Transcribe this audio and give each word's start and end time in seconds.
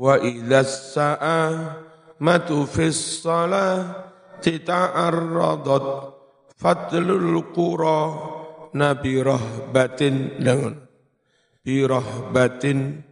sa'a 0.00 1.76
matu 2.20 2.64
fis 2.64 3.20
salati 3.20 4.64
ta'arradat 4.64 5.84
fatlul 6.56 7.44
qura 7.52 8.00
nabi 8.72 9.20
rahbatin 9.20 10.40
dengan 10.40 10.76
bi 11.60 11.84
rahbatin 11.84 13.04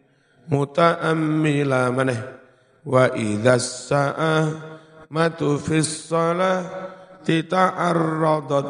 muta'ammila 0.48 1.92
maneh. 1.92 2.20
Wa 2.88 3.12
idza 3.12 3.60
sa'a 3.60 4.36
matu 5.12 5.60
fis 5.60 6.08
salati 6.08 7.44
ta'arradat 7.44 8.68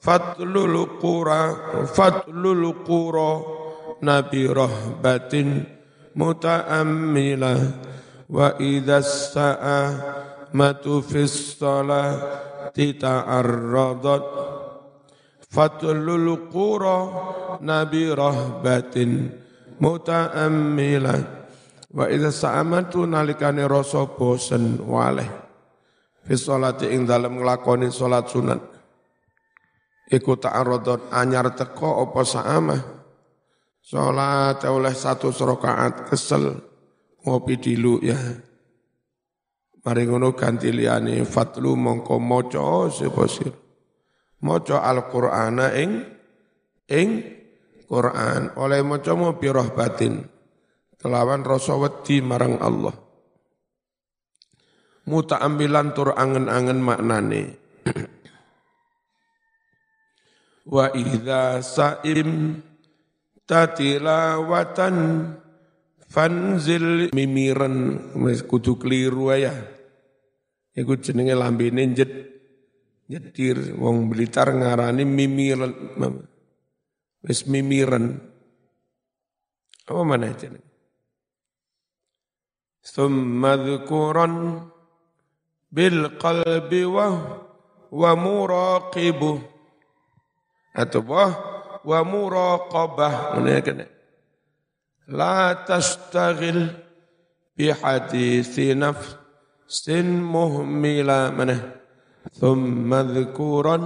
fatlul 0.00 0.96
qura 0.96 1.40
fatlul 1.84 2.80
qura 2.80 3.30
nabi 4.00 4.48
rahbatin 4.48 5.48
sa'a 9.02 9.80
matu 10.52 11.00
fis 11.00 11.56
salati 11.56 12.96
ta'arradat 13.00 14.24
fatlul 15.48 16.48
qura 16.52 16.98
nabi 17.60 18.08
rahbatin 18.12 19.32
muta'ammila 19.80 21.16
wa 21.92 22.04
idza 22.08 22.32
sa'amatu 22.32 23.04
nalikane 23.04 23.68
rasa 23.68 24.08
bosen 24.08 24.80
waleh 24.80 25.28
fi 26.24 26.34
sholati 26.38 26.88
ing 26.88 27.04
dalem 27.04 27.36
nglakoni 27.42 27.92
salat 27.92 28.30
sunat 28.32 28.60
iku 30.08 30.32
ta'arradat 30.40 31.12
anyar 31.12 31.52
teko 31.52 32.08
apa 32.08 32.22
sa'amah 32.24 32.80
salat 33.82 34.62
oleh 34.64 34.94
satu 34.94 35.34
rakaat 35.34 36.08
kesel. 36.08 36.62
Ngopi 37.22 37.54
dilu 37.58 38.02
ya. 38.02 38.18
Mari 39.82 40.06
ngono 40.06 40.34
ganti 40.38 40.70
liyane 40.70 41.26
fatlu 41.26 41.74
mongko 41.74 42.22
maca 42.22 42.86
sebosir 42.86 43.62
maca 44.42 44.82
al-qur'ana 44.82 45.70
ing 45.78 46.02
ing 46.90 47.08
Quran. 47.86 48.58
Oleh 48.58 48.82
maca 48.82 49.14
mo 49.14 49.38
batin. 49.38 50.26
Kelawan 50.98 51.42
rasa 51.42 51.74
wedi 51.78 52.22
marang 52.22 52.62
Allah. 52.62 52.94
Mutaambilan 55.02 55.98
tur 55.98 56.14
angen-angen 56.14 56.78
maknane. 56.78 57.58
Wa 60.72 60.94
idza 60.94 61.58
sa'im 61.58 62.62
tatilawatan 63.46 64.96
fanzil 66.08 67.10
mimiran. 67.10 68.08
Kudu 68.46 68.78
keliru 68.78 69.32
ya. 69.34 69.54
Iku 70.72 70.96
jenenge 71.00 71.36
lambene 71.36 71.84
jet 71.92 72.12
jetir 73.08 73.76
wong 73.76 74.08
Blitar 74.08 74.52
ngarani 74.52 75.04
mimiran. 75.04 75.72
Wis 77.22 77.46
mimiran. 77.46 78.18
Apa 79.86 80.02
mana 80.06 80.32
jenenge? 80.32 80.70
Thumma 82.82 83.54
dhukuran 83.62 84.66
bil 85.70 86.18
qalbi 86.18 86.82
wa 86.82 87.06
wa 87.92 88.10
muraqibuh. 88.18 89.38
Atau 90.72 91.04
wa 91.84 91.98
muraqabah 92.06 93.38
la 95.08 95.54
tastaghil 95.66 96.70
bi 97.56 97.68
hadithi 97.74 98.74
nafsin 98.74 100.08
muhmila 100.22 101.34
mana 101.34 101.56
thumma 102.38 103.02
dhkuran 103.02 103.84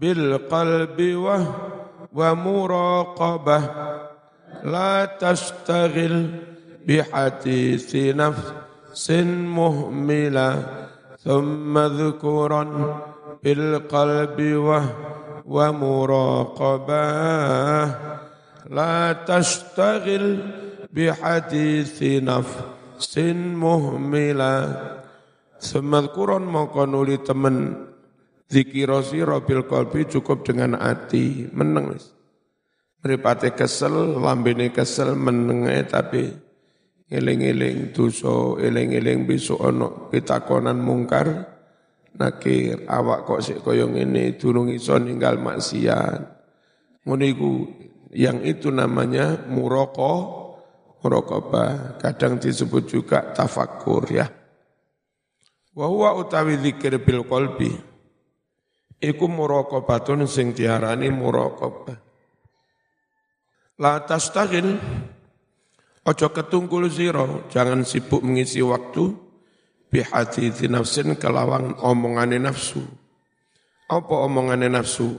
bil 0.00 0.40
qalbi 0.48 1.12
wa 1.14 1.36
wa 2.08 2.28
muraqabah 2.34 3.62
la 4.64 5.06
tastaghil 5.20 6.16
bi 6.86 6.98
hadithi 7.04 8.16
nafsin 8.16 9.28
muhmila 9.44 10.48
thumma 11.22 11.84
dhkuran 11.92 12.70
bil 13.44 13.64
qalbi 13.92 14.56
wa 15.49 15.69
ومراقبة 15.69 17.05
لا 18.73 19.13
تشتغل 19.29 20.25
بحديث 20.89 21.97
نفس 22.25 23.13
مهملة 23.61 24.55
ثم 25.59 25.91
اذكرون 25.95 26.43
maka 26.49 26.83
nuli 26.89 27.21
temen 27.21 27.85
zikira 28.49 29.01
sira 29.05 29.41
bil 29.41 29.65
qalbi 29.69 30.05
cukup 30.09 30.45
dengan 30.45 30.77
hati 30.77 31.49
meneng 31.53 31.93
wis 31.93 32.13
mripate 33.05 33.53
kesel 33.53 34.17
lambene 34.17 34.73
kesel 34.73 35.13
menenge 35.13 35.85
tapi 35.89 36.29
eling-eling 37.09 37.93
dosa 37.93 38.57
eling-eling 38.61 39.29
besok 39.29 39.61
ana 39.61 39.87
pitakonan 40.09 40.77
mungkar 40.81 41.55
nakir 42.18 42.86
awak 42.88 43.28
kok 43.28 43.40
sik 43.44 43.58
kaya 43.62 43.86
ngene 43.86 44.38
durung 44.40 44.70
iso 44.72 44.98
ninggal 44.98 45.38
maksiat. 45.38 46.20
Ngono 47.06 47.24
iku 47.26 47.52
yang 48.14 48.42
itu 48.42 48.72
namanya 48.74 49.46
muroko 49.46 50.38
muraqabah 51.00 51.96
kadang 52.02 52.36
disebut 52.42 52.84
juga 52.88 53.30
tafakur 53.32 54.04
ya. 54.10 54.26
Wa 55.76 55.86
huwa 55.86 56.18
utawi 56.18 56.58
zikir 56.58 56.98
bil 57.00 57.24
qalbi. 57.24 57.72
Iku 59.00 59.24
muraqabatun 59.30 60.28
sing 60.28 60.52
diarani 60.52 61.08
muraqabah 61.08 62.10
la 63.80 64.04
tastaghil 64.04 64.76
ojo 66.04 66.26
ketungkul 66.36 66.92
zero 66.92 67.48
jangan 67.48 67.80
sibuk 67.88 68.20
mengisi 68.20 68.60
waktu 68.60 69.16
bihadithi 69.90 70.70
nafsin 70.70 71.18
kelawang 71.18 71.76
omongane 71.82 72.38
nafsu. 72.38 72.80
Apa 73.90 74.14
omongane 74.24 74.70
nafsu? 74.70 75.18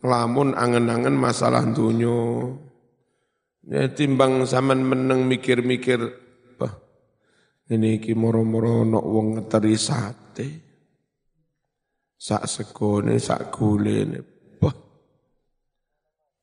Lamun 0.00 0.56
angen-angen 0.56 1.12
masalah 1.12 1.62
dunyo. 1.68 2.52
Ya, 3.66 3.90
timbang 3.90 4.46
zaman 4.46 4.78
meneng 4.78 5.26
mikir-mikir, 5.26 5.98
bah, 6.54 6.70
ini 7.66 7.98
ki 7.98 8.14
moro-moro 8.14 8.86
nok 8.86 9.04
wong 9.04 9.26
ngeteri 9.36 9.74
sate. 9.74 10.48
Sak 12.14 12.46
segone, 12.46 13.18
sak 13.18 13.50
gulene, 13.50 14.22
bah. 14.62 14.76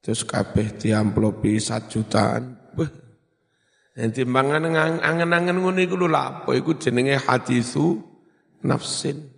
Terus 0.03 0.27
kabeh 0.27 0.75
diamplopi 0.75 1.55
satu 1.63 2.03
jutaan, 2.03 2.75
bah. 2.75 3.02
Yang 3.93 4.25
timbangan 4.25 4.73
angen-angen 5.05 5.61
ngono 5.61 5.77
iku 5.77 5.93
lho 5.93 6.09
lapo 6.09 6.49
iku 6.57 6.73
jenenge 6.81 7.13
hadisu 7.13 8.01
nafsin. 8.65 9.29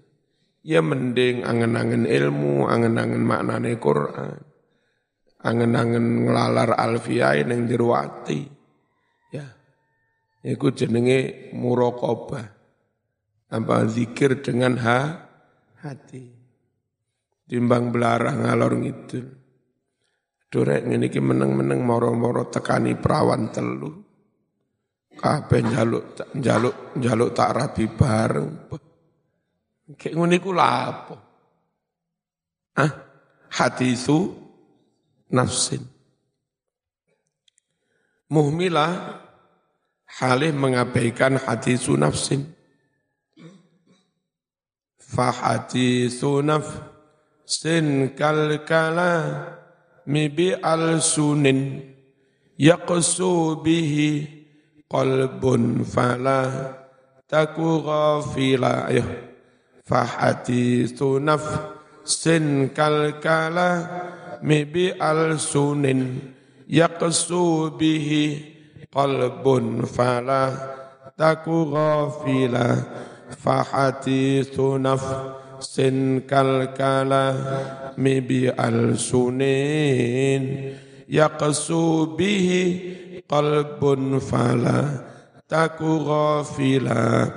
Ya 0.66 0.80
mending 0.80 1.44
angen-angen 1.46 2.08
ilmu, 2.08 2.66
angen-angen 2.66 3.22
maknane 3.22 3.76
Quran. 3.78 4.40
Angen-angen 5.46 6.26
ngelalar 6.26 6.74
alfiyah 6.74 7.38
ning 7.46 7.68
jero. 7.68 7.94
Ya. 9.30 9.46
Iku 10.42 10.72
jenenge 10.72 11.52
muraqabah. 11.54 12.48
Apa 13.46 13.86
zikir 13.92 14.42
dengan 14.42 14.80
ha, 14.82 15.00
hati. 15.84 16.34
Timbang 17.46 17.94
belarah 17.94 18.34
ngalor 18.34 18.74
ngidul. 18.74 19.28
Durek 20.50 20.82
ngene 20.88 21.12
iki 21.12 21.22
meneng-meneng 21.22 21.84
moro-moro 21.84 22.48
tekani 22.50 22.98
perawan 22.98 23.54
telu 23.54 24.05
kabeh 25.16 25.62
njaluk 25.64 26.04
njaluk 26.36 26.76
njaluk 27.00 27.30
tak 27.32 27.52
rabi 27.56 27.86
bareng. 27.88 28.52
Kayak 29.96 30.14
ngono 30.18 30.34
iku 30.34 30.50
lapo? 30.50 31.16
Ah, 32.76 32.92
hadisu 33.54 34.18
nafsin. 35.32 35.86
Muhmilah 38.34 39.22
halih 40.20 40.52
mengabaikan 40.52 41.38
hadisu 41.38 41.94
nafsin. 41.96 42.50
Fahadisu 44.98 46.42
nafsin 46.42 48.18
kal 48.18 48.66
kala 48.66 49.14
mibi 50.10 50.52
al 50.52 50.98
sunin 51.00 51.80
yaqsu 52.58 53.62
bihi 53.62 54.35
qalbun 54.92 55.82
fala 55.84 56.42
taku 57.26 57.82
ghafila 57.82 58.90
ya 58.94 59.06
fahadithu 59.86 61.18
nafsin 61.22 62.70
kal 62.70 63.18
kala 63.18 63.70
mibi 64.46 64.94
al 64.94 65.42
sunin 65.42 66.22
yaqsu 66.70 67.74
bihi 67.78 68.26
qalbun 68.94 69.86
fala 69.90 70.54
taku 71.18 71.70
ghafila 71.74 72.68
fahadithu 73.34 74.78
nafsin 74.78 76.24
kal 76.30 76.70
qalbun 83.26 84.22
fala 84.22 85.06
taku 85.46 86.02
ghafila 86.06 87.30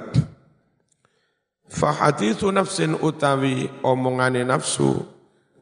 Fahadithu 1.68 2.48
nafsin 2.48 2.96
utawi 2.96 3.68
omongane 3.84 4.40
nafsu 4.40 5.04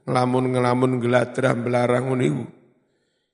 ngelamun-ngelamun 0.07 1.03
geladrah 1.03 1.59
belarang 1.59 2.15
uniku. 2.15 2.47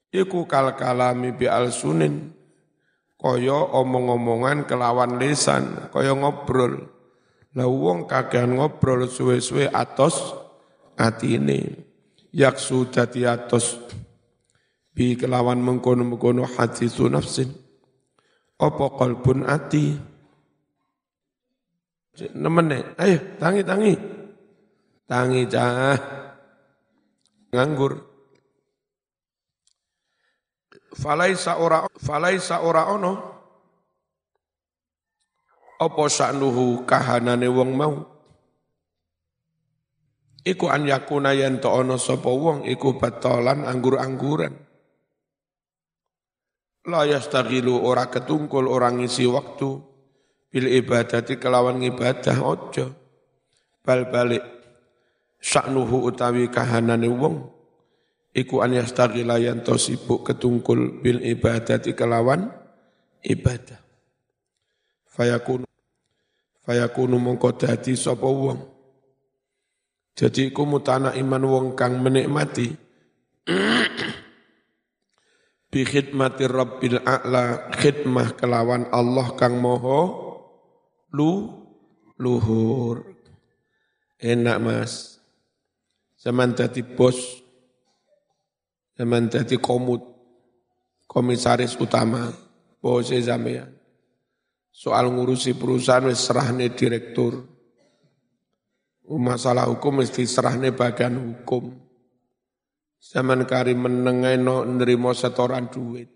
Iku 0.09 0.49
kal 0.49 0.73
kalami 0.77 1.37
bi 1.37 1.45
al 1.45 1.69
sunin 1.69 2.33
kaya 3.21 3.77
omong-omongan 3.77 4.65
kelawan 4.65 5.21
lisan, 5.21 5.93
kaya 5.93 6.17
ngobrol. 6.17 6.89
Lah 7.53 7.69
wong 7.69 8.09
kakean 8.09 8.57
ngobrol 8.57 9.05
suwe-suwe 9.05 9.69
atos 9.69 10.33
atine. 10.97 11.77
Yaksu 12.33 12.89
dadi 12.89 13.29
atos 13.29 13.77
bi 14.93 15.17
kelawan 15.17 15.61
mengkono-mengkono 15.61 16.45
hadithu 16.45 17.09
nafsin. 17.09 17.49
Apa 18.61 18.95
kalbun 18.95 19.49
ati? 19.49 19.97
Nemen 22.37 22.95
ayo 23.01 23.19
tangi 23.41 23.63
tangi. 23.65 23.95
Tangi 25.09 25.43
cah. 25.49 25.99
Nganggur. 27.53 27.93
Falaisa 30.93 31.57
ora 31.57 31.89
falaisa 31.97 32.61
ora 32.61 32.87
ono. 32.93 33.13
Apa 35.81 36.05
saknuhu 36.07 36.87
kahanane 36.87 37.49
wong 37.51 37.71
mau. 37.75 37.97
Iku 40.43 40.71
an 40.71 40.87
yakuna 40.87 41.35
yen 41.35 41.59
to 41.59 41.71
wong 41.71 42.69
iku 42.69 43.01
batolan 43.01 43.67
anggur-angguran. 43.67 44.72
La 46.83 47.07
yastagilu 47.07 47.79
ora 47.79 48.11
ketungkul 48.11 48.67
orang 48.67 48.99
ngisi 48.99 49.27
waktu. 49.31 49.79
Bil 50.53 50.67
ibadati 50.69 51.39
kelawan 51.39 51.79
ibadah 51.81 52.43
ojo. 52.43 52.87
Bal 53.87 54.11
balik 54.11 54.43
saknuhu 55.39 56.05
utawi 56.11 56.51
kahanane 56.51 57.09
wong. 57.09 57.49
Iku 58.33 58.65
an 58.65 58.75
yastaghila 58.75 59.39
yen 59.39 59.63
to 59.63 59.79
sibuk 59.79 60.27
ketungkul 60.27 61.01
bil 61.01 61.23
ibadati 61.23 61.95
kelawan 61.95 62.51
ibadah. 63.23 63.81
Fayakunu 65.13 65.69
fayakunu 66.67 67.17
mongko 67.17 67.57
dadi 67.57 67.95
sapa 67.95 68.27
wong. 68.27 68.59
Jadi 70.13 70.53
iku 70.53 70.69
mutana 70.69 71.17
iman 71.17 71.43
wong 71.49 71.67
kang 71.73 71.97
menikmati 72.05 72.69
bi 75.73 75.89
khidmati 75.89 76.45
rabbil 76.45 77.01
a'la 77.01 77.73
khidmah 77.73 78.37
kelawan 78.37 78.93
Allah 78.93 79.33
kang 79.41 79.57
moho 79.57 80.01
lu 81.17 81.49
luhur. 82.21 83.09
Enak 84.21 84.59
mas. 84.61 84.93
Zaman 86.23 86.55
jadi 86.55 86.87
bos, 86.87 87.43
zaman 88.95 89.27
jadi 89.27 89.59
komut, 89.59 89.99
komisaris 91.11 91.75
utama, 91.75 92.31
bos 92.79 93.11
zambian. 93.11 93.67
Soal 94.71 95.11
ngurusi 95.11 95.59
perusahaan 95.59 96.07
wis 96.07 96.23
serahne 96.23 96.71
direktur. 96.71 97.43
Masalah 99.11 99.67
hukum 99.67 99.99
mesti 99.99 100.23
serahne 100.23 100.71
bagian 100.71 101.19
hukum. 101.19 101.82
Zaman 103.03 103.43
kari 103.51 103.75
menengai 103.75 104.39
no 104.39 104.63
nerimo 104.63 105.11
setoran 105.11 105.67
duit. 105.67 106.07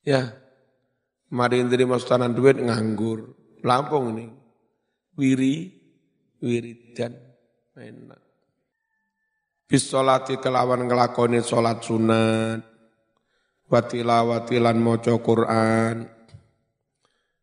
Ya, 0.00 0.32
mari 1.28 1.60
nerimo 1.60 2.00
setoran 2.00 2.32
duit 2.32 2.56
nganggur. 2.56 3.36
Lampung 3.60 4.16
ini. 4.16 4.26
Wiri, 5.20 5.68
wiridan. 6.40 7.12
Enak. 7.76 8.22
Bisolati 9.68 10.40
kelawan 10.40 10.88
ngelakoni 10.88 11.44
sholat 11.44 11.84
sunat. 11.84 12.64
Watila 13.68 14.24
watilan 14.24 14.80
moco 14.80 15.20
Quran. 15.20 16.08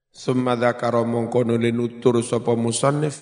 Summa 0.10 0.57
dzakara 0.57 1.06
mongko 1.06 1.45
nutur 1.45 2.25
sapa 2.25 2.57
musannif 2.57 3.21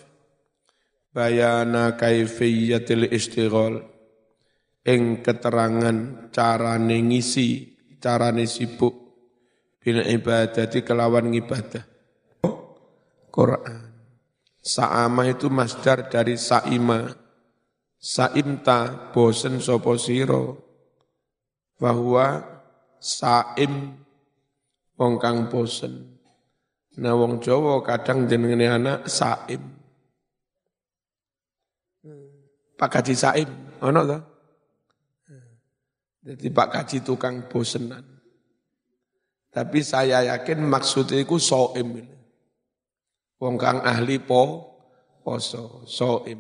bayana 1.12 1.98
kaifiyatil 1.98 3.10
istighol 3.12 3.93
ing 4.84 5.24
keterangan 5.24 6.30
carane 6.32 6.98
ngisi 7.00 7.76
carane 8.04 8.44
sibuk 8.44 8.96
bil 9.80 10.04
ibadati 10.04 10.84
kelawan 10.84 11.32
ibadah 11.32 11.94
Quran. 13.34 13.82
Sa'ama 14.64 15.26
itu 15.26 15.50
masdar 15.50 16.06
dari 16.08 16.38
sa'ima. 16.38 17.10
Sa'imta 17.98 19.10
bosen 19.10 19.58
sopo 19.58 19.98
siro. 19.98 20.62
Bahwa 21.82 22.40
sa'im 23.02 23.98
wong 24.96 25.14
kang 25.18 25.50
bosen. 25.50 26.14
Nah 27.02 27.18
wong 27.18 27.42
Jawa 27.42 27.82
kadang 27.82 28.30
jenenge 28.30 28.70
anak 28.70 29.10
sa'im. 29.10 29.82
Pak 32.78 32.90
Kaji 33.00 33.16
Sa'im, 33.18 33.50
ono 33.82 34.02
to? 34.04 34.33
Jadi 36.24 36.48
Pak 36.48 36.70
Kaji 36.72 36.98
tukang 37.04 37.52
bosenan. 37.52 38.04
Tapi 39.54 39.80
saya 39.84 40.24
yakin 40.34 40.64
maksudnya 40.66 41.20
itu 41.20 41.36
so'im. 41.38 42.00
Wong 43.44 43.60
kang 43.60 43.84
ahli 43.84 44.24
po 44.24 44.74
poso, 45.20 45.84
soim. 45.84 46.40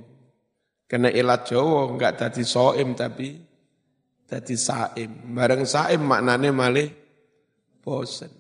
Kena 0.87 1.11
ilat 1.11 1.47
Jawa 1.47 1.91
enggak 1.91 2.19
tadi 2.19 2.47
soim 2.47 2.95
tapi 2.95 3.39
tadi 4.23 4.55
saim. 4.55 5.35
Bareng 5.35 5.67
saim 5.67 5.99
maknane 5.99 6.49
malih 6.55 6.89
bosen. 7.83 8.31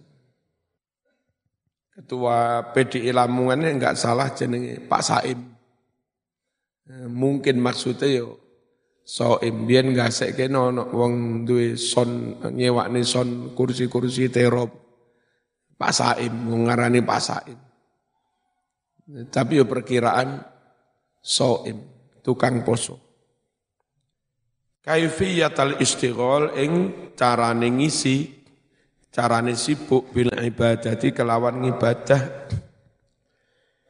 Ketua 1.93 2.71
PDI 2.73 3.13
Lamongan 3.13 3.67
enggak 3.67 3.99
salah 3.99 4.33
jenenge 4.33 4.81
Pak 4.89 5.01
Saim. 5.05 5.39
Eh, 6.89 7.07
mungkin 7.07 7.63
maksudnya 7.63 8.09
yo 8.09 8.42
soim 9.03 9.67
biyen 9.67 9.91
enggak 9.91 10.15
sekke 10.15 10.47
ono 10.47 10.87
wong 10.95 11.43
duwe 11.43 11.75
son 11.75 12.39
nyewakne 12.55 13.03
son 13.03 13.51
kursi-kursi 13.51 14.31
terop. 14.31 14.71
Pak 15.75 15.91
Saim 15.91 16.33
ngarani 16.63 17.03
Pak 17.03 17.19
Saim. 17.19 17.59
Tapi 19.27 19.59
ya 19.59 19.67
perkiraan 19.67 20.39
soim, 21.19 21.83
tukang 22.23 22.63
poso. 22.63 23.03
Kaifiyatal 24.83 25.79
istighol 25.83 26.55
ing 26.59 26.71
carane 27.15 27.67
ngisi, 27.67 28.31
carane 29.11 29.55
sibuk 29.59 30.11
bil 30.11 30.31
ibadati 30.31 31.11
kelawan 31.11 31.63
ibadah. 31.67 32.51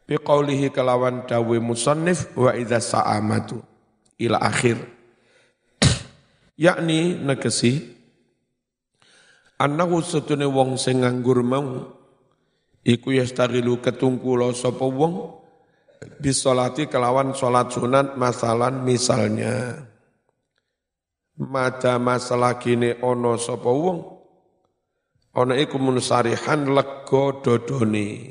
Biqaulihi 0.06 0.70
kelawan 0.74 1.26
dawe 1.26 1.58
musannif 1.62 2.34
wa 2.38 2.54
idza 2.58 2.78
sa'amatu 2.82 3.58
ila 4.22 4.38
akhir. 4.42 4.93
Yakni 6.64 7.20
negesi 7.20 7.76
annahu 9.60 10.00
setune 10.00 10.48
wong 10.48 10.80
sing 10.80 11.04
nganggur 11.04 11.44
mau 11.44 12.00
Iku 12.84 13.16
yastagilu 13.16 13.80
ketungkulo 13.80 14.52
sapa 14.52 14.84
wong 14.84 15.40
bisolati 16.20 16.92
kelawan 16.92 17.32
sholat 17.32 17.72
sunat 17.72 18.20
masalan 18.20 18.84
misalnya. 18.84 19.88
Mada 21.40 21.96
masalah 21.96 22.60
kini 22.60 23.00
ono 23.00 23.40
sapa 23.40 23.72
wong 23.72 23.98
ono 25.34 25.54
iku 25.56 25.80
munsarihan 25.80 26.68
lego 26.70 27.42
dodoni 27.42 28.30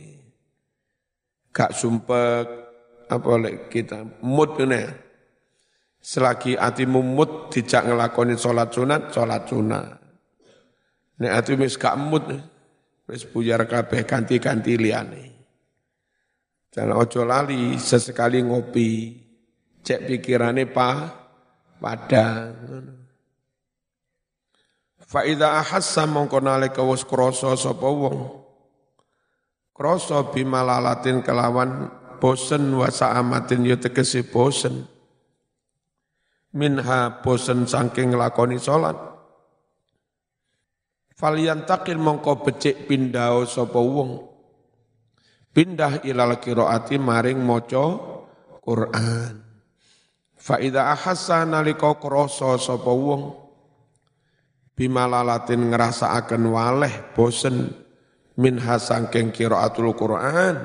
gak 1.50 1.74
sumpek 1.74 2.46
apa 3.10 3.32
lek 3.42 3.56
kita 3.68 4.22
mut 4.22 4.56
ini 4.62 4.86
selagi 6.02 6.58
atimu 6.58 6.98
mut 6.98 7.54
dijak 7.54 7.86
ngelakoni 7.86 8.34
sholat 8.34 8.74
sunat 8.74 9.14
sholat 9.14 9.42
sunat 9.46 9.86
nek 11.22 11.32
atimu 11.38 11.70
gak 11.70 11.96
mut 11.96 12.26
Wis 13.12 13.26
buyar 13.26 13.66
kabeh 13.66 14.06
ganti-ganti 14.06 14.78
liyane. 14.78 15.24
Dan 16.72 16.94
ojo 16.96 17.26
lali 17.26 17.76
sesekali 17.76 18.40
ngopi, 18.40 19.20
cek 19.84 20.08
pikirane 20.08 20.64
pa 20.70 21.12
padang. 21.76 22.56
Fa 25.02 25.28
idza 25.28 25.60
ahassa 25.60 26.08
mongko 26.08 26.40
nalika 26.40 26.80
wis 26.88 27.04
krasa 27.04 27.52
sapa 27.52 27.84
wong 27.84 28.40
kelawan 31.26 31.70
bosen 32.22 32.70
wa 32.72 32.88
sa'amatin 32.88 33.66
ya 33.66 33.76
tegese 33.76 34.24
bosen 34.24 34.88
minha 36.52 37.20
bosen 37.24 37.64
saking 37.64 38.12
nglakoni 38.12 38.60
salat. 38.60 38.96
Falyantakil 41.16 42.00
mongko 42.00 42.44
becik 42.44 42.88
pindah 42.88 43.46
sapa 43.48 43.78
wong. 43.78 44.28
Pindah 45.52 46.00
ilal 46.08 46.40
qiraati 46.40 46.96
maring 46.96 47.40
maca 47.40 47.84
Quran. 48.64 49.32
Fa 50.42 50.58
idza 50.58 50.90
ahassa 50.90 51.44
nalika 51.46 51.94
krasa 52.00 52.58
sapa 52.58 52.90
wong. 52.90 53.38
Bimalalatin 54.72 55.68
ngrasakaken 55.68 56.42
waleh 56.48 56.94
bosen 57.12 57.70
minha 58.40 58.80
saking 58.80 59.30
qiraatul 59.30 59.92
Quran. 59.94 60.56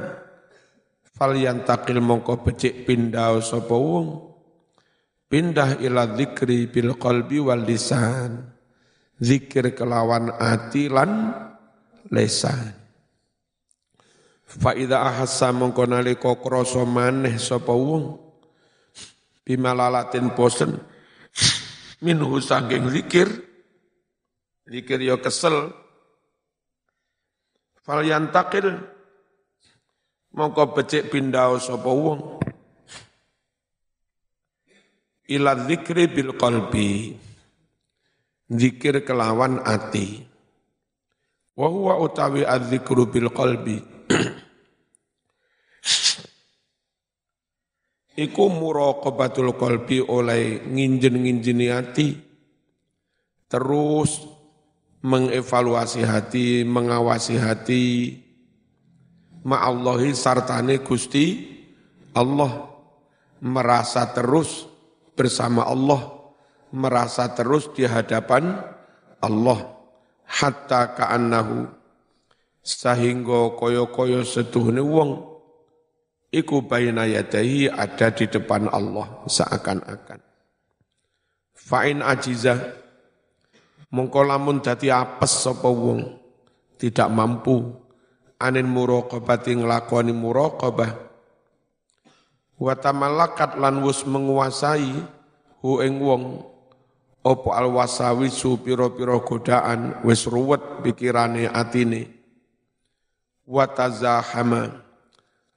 Falyantakil 1.06 2.02
mongko 2.02 2.42
becik 2.42 2.88
pindah 2.88 3.38
sapa 3.44 3.76
wong 3.78 4.27
pindah 5.28 5.80
ila 5.84 6.08
dzikri 6.16 6.68
bil 6.72 6.96
qalbi 6.96 7.40
wal 7.44 7.64
lisan. 7.64 8.56
Zikir 9.18 9.74
kelawan 9.74 10.30
ati 10.38 10.94
lan 10.94 11.34
lesan. 12.14 12.70
Fa 14.48 14.72
idza 14.78 15.04
ahassa 15.04 15.52
mongko 15.52 15.84
nalika 15.90 16.32
krasa 16.40 16.88
maneh 16.88 17.36
sapa 17.36 17.74
wong 17.74 18.16
bimalalatin 19.44 20.32
bosen 20.32 20.80
minhu 22.06 22.40
saking 22.40 22.88
zikir 22.94 23.28
zikir 24.70 25.04
yo 25.04 25.20
kesel. 25.20 25.74
Fal 27.84 28.06
yantakil 28.06 28.78
mongko 30.32 30.78
becik 30.78 31.10
pindah 31.12 31.58
sapa 31.60 31.90
wong 31.90 32.40
ila 35.32 35.56
dzikri 35.56 36.08
bil 36.08 36.36
qalbi. 36.36 37.16
Zikir 38.48 39.04
kelawan 39.04 39.60
ati 39.60 40.24
wa 41.58 41.68
huwa 41.68 42.00
utawi 42.00 42.46
adzikru 42.46 43.10
bil 43.10 43.30
qalbi. 43.34 43.82
Iku 48.18 48.44
muraqabatul 48.50 49.54
qalbi 49.58 50.02
oleh 50.02 50.62
nginjen-nginjeni 50.66 51.68
hati. 51.70 52.18
Terus 53.48 54.26
mengevaluasi 55.06 56.02
hati, 56.04 56.68
mengawasi 56.68 57.38
hati, 57.40 57.86
ma'allahi 59.48 60.12
sartane 60.12 60.84
Gusti 60.84 61.56
Allah 62.12 62.68
merasa 63.40 64.04
terus 64.12 64.67
bersama 65.18 65.66
Allah 65.66 66.14
merasa 66.70 67.34
terus 67.34 67.74
di 67.74 67.90
hadapan 67.90 68.62
Allah. 69.20 69.74
Hatta 70.28 70.92
ka'annahu 70.92 71.72
sehingga 72.60 73.56
koyo-koyo 73.56 74.28
setuhne 74.28 74.84
wong 74.84 75.24
iku 76.36 76.68
baina 76.68 77.08
yadahi 77.08 77.72
ada 77.72 78.12
di 78.12 78.28
depan 78.28 78.68
Allah 78.68 79.24
seakan-akan. 79.24 80.20
Fa'in 81.56 82.04
ajiza 82.04 82.60
mongko 83.96 84.20
lamun 84.28 84.60
dadi 84.60 84.92
apes 84.92 85.48
sapa 85.48 85.72
wong 85.72 86.20
tidak 86.76 87.08
mampu 87.08 87.72
anin 88.36 88.68
muraqabati 88.68 89.64
nglakoni 89.64 90.12
muraqabah 90.12 91.07
wa 92.58 92.74
tamallakat 92.74 93.56
lan 93.62 93.86
wus 93.86 94.04
menguasai 94.04 94.94
hu 95.62 95.82
ing 95.82 96.02
wong. 96.02 96.26
Opo 97.28 97.52
alwasawi 97.52 98.32
su 98.32 98.56
piro-piro 98.64 99.20
godaan 99.20 100.00
wis 100.08 100.24
ruwet 100.32 100.80
pikirane 100.80 101.52
atine. 101.52 102.08
Wa 103.44 103.68
tazahama 103.68 104.72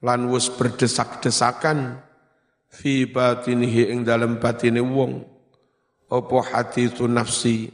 lan 0.02 0.20
wis 0.34 0.50
berdesak-desakan 0.50 2.02
fi 2.66 3.06
batinihi 3.06 3.94
ing 3.94 4.02
dalem 4.02 4.42
batine 4.42 4.82
wong. 4.82 5.22
Opo 6.10 6.42
hadithu 6.42 7.06
nafsi 7.06 7.70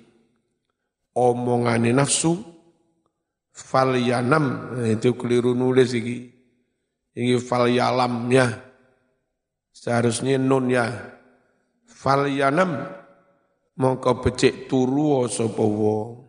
omongane 1.17 1.89
nafsu 1.97 2.37
fal 3.49 3.97
yanam 3.97 4.77
nah, 4.77 4.93
itu 4.93 5.17
keliru 5.17 5.57
nulis 5.57 5.97
iki. 5.97 6.37
Ini 7.17 7.41
fal 7.41 7.73
yalamnya 7.73 8.61
seharusnya 9.77 10.41
nun 10.41 10.73
ya 10.73 10.89
fal 11.85 12.25
yanam 12.25 12.81
mongko 13.77 14.25
becik 14.25 14.73
turu 14.73 15.29
sapa 15.29 15.61
wong 15.61 16.25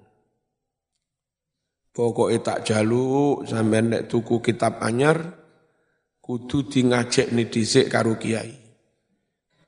pokoke 1.95 2.43
tak 2.43 2.67
jaluk 2.67 3.47
sampean 3.47 3.95
nek 3.95 4.11
tuku 4.11 4.43
kitab 4.43 4.83
anyar 4.83 5.39
kudu 6.19 6.67
di 6.67 6.83
ngajek 6.91 7.31
nih 7.31 7.47
dhisik 7.47 7.87
karo 7.87 8.19
kiai 8.19 8.51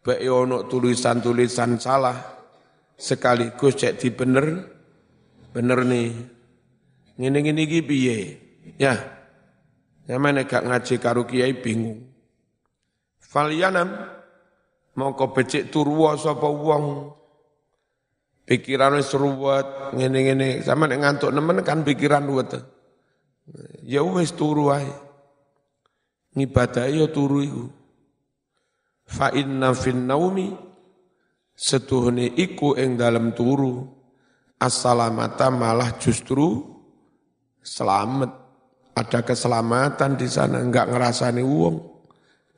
bae 0.04 0.28
ono 0.28 0.68
tulisan-tulisan 0.68 1.80
salah 1.80 2.20
sekaligus 3.00 3.80
cek 3.80 3.96
di 3.96 4.12
bener 4.12 4.46
bener 5.56 5.80
nih 5.88 6.10
ngene-ngene 7.20 7.62
iki 7.68 7.80
piye? 7.84 8.18
Ya. 8.80 8.96
Sampeyan 10.10 10.42
gak 10.48 10.66
ngaji 10.66 10.96
karo 10.98 11.30
kiai 11.30 11.54
bingung. 11.54 12.09
Falyanam 13.30 13.94
mongko 14.98 15.38
becik 15.38 15.70
turwa 15.70 16.18
sapa 16.18 16.50
wong 16.50 17.14
pikiran 18.50 18.98
wis 18.98 19.14
ruwet 19.14 19.94
ngene-ngene 19.94 20.66
sampean 20.66 20.98
ngantuk 20.98 21.30
nemen 21.30 21.62
kan 21.62 21.86
pikiran 21.86 22.26
ruwet. 22.26 22.58
Ya 23.86 24.02
wis 24.02 24.34
turu 24.34 24.74
wae. 24.74 24.90
Ngibadah 26.34 26.90
ya 26.90 27.06
turu 27.10 27.38
iku. 27.46 27.66
Fa 29.06 29.30
inna 29.34 29.78
fin 29.78 30.10
naumi 30.10 30.54
setuhne 31.54 32.34
iku 32.34 32.78
ing 32.78 32.98
dalam 32.98 33.34
turu 33.34 33.82
assalamata 34.62 35.50
malah 35.50 35.98
justru 35.98 36.62
selamat, 37.64 38.32
ada 38.94 39.20
keselamatan 39.24 40.20
di 40.20 40.28
sana, 40.28 40.62
enggak 40.62 40.92
ngerasani 40.92 41.42
uang, 41.42 41.76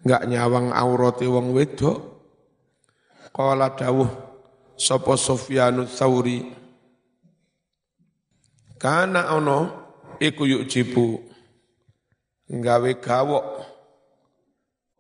enggak 0.02 0.24
nyawang 0.28 0.74
aurati 0.74 1.26
wong 1.30 1.54
wedok. 1.56 2.12
Qala 3.32 3.72
dawuh 3.80 4.12
sapa 4.76 5.16
Sufyanus 5.16 5.96
Tsauri 5.96 6.62
Kana 8.82 9.38
ono 9.38 9.60
iku 10.18 10.50
yuk 10.50 10.66
jibu 10.66 11.22
nggawe 12.50 12.92
gawok 12.98 13.46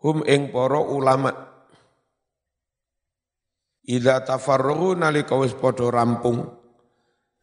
hum 0.05 0.21
ing 0.29 0.53
para 0.53 0.77
ulama 0.79 1.33
Ida 3.81 4.21
tafarruhu 4.21 4.93
nalika 4.93 5.33
wis 5.33 5.57
padha 5.57 5.89
rampung 5.89 6.45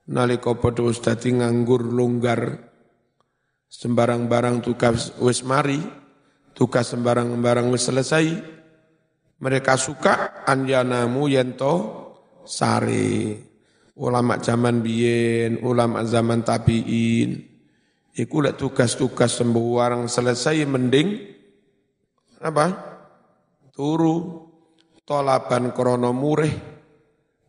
nalika 0.07 0.55
padha 0.55 0.87
wis 0.87 1.03
dadi 1.03 1.35
nganggur 1.35 1.83
longgar 1.83 2.71
sembarang 3.67 4.31
barang 4.31 4.63
tugas 4.63 5.19
wis 5.19 5.43
mari 5.43 5.83
tugas 6.59 6.91
sembarang 6.91 7.31
barang 7.39 7.71
wis 7.71 7.87
selesai. 7.87 8.27
Mereka 9.39 9.79
suka 9.79 10.43
anjanamu 10.43 11.31
yento 11.31 11.75
sari 12.43 13.39
ulama 14.03 14.43
zaman 14.43 14.83
biyen 14.83 15.63
ulama 15.63 16.03
zaman 16.03 16.43
tabiin. 16.43 17.47
Iku 18.19 18.43
lek 18.43 18.59
tugas-tugas 18.59 19.39
sembarang 19.39 20.11
selesai 20.11 20.67
mending 20.67 21.09
apa? 22.43 22.67
Turu. 23.71 24.51
Tolaban 25.07 25.73
krono 25.73 26.13
murih. 26.13 26.53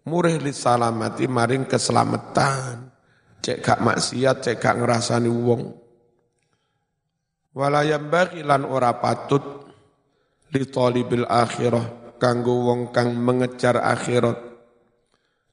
Murih 0.08 0.40
li 0.40 0.54
salamati 0.56 1.28
maring 1.28 1.68
keselamatan. 1.68 2.88
Cek 3.44 3.60
gak 3.60 3.84
maksiat, 3.84 4.38
cek 4.40 4.56
gak 4.64 4.80
ngerasani 4.80 5.28
wong. 5.28 5.79
Walayam 7.50 8.14
bagi 8.14 8.46
lan 8.46 8.62
ora 8.62 8.94
patut 9.02 9.42
li 10.54 10.70
talibil 10.70 11.26
akhirah 11.26 12.14
kanggo 12.22 12.70
wong 12.70 12.94
kang 12.94 13.18
mengejar 13.18 13.82
akhirat. 13.82 14.38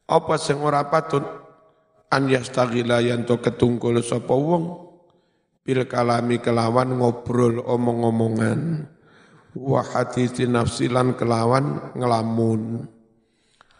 Apa 0.04 0.34
sing 0.36 0.60
ora 0.60 0.84
patut? 0.92 1.24
An 2.06 2.30
yastaghila 2.30 3.02
yanto 3.02 3.40
ketungkul 3.42 3.98
sapa 4.04 4.30
wong 4.30 4.64
bil 5.66 5.88
kalami 5.90 6.38
kelawan 6.38 7.00
ngobrol 7.00 7.64
omong-omongan. 7.64 8.86
Wa 9.56 9.80
hadisi 9.80 10.44
nafsilan 10.44 11.16
kelawan 11.16 11.96
ngelamun. 11.96 12.86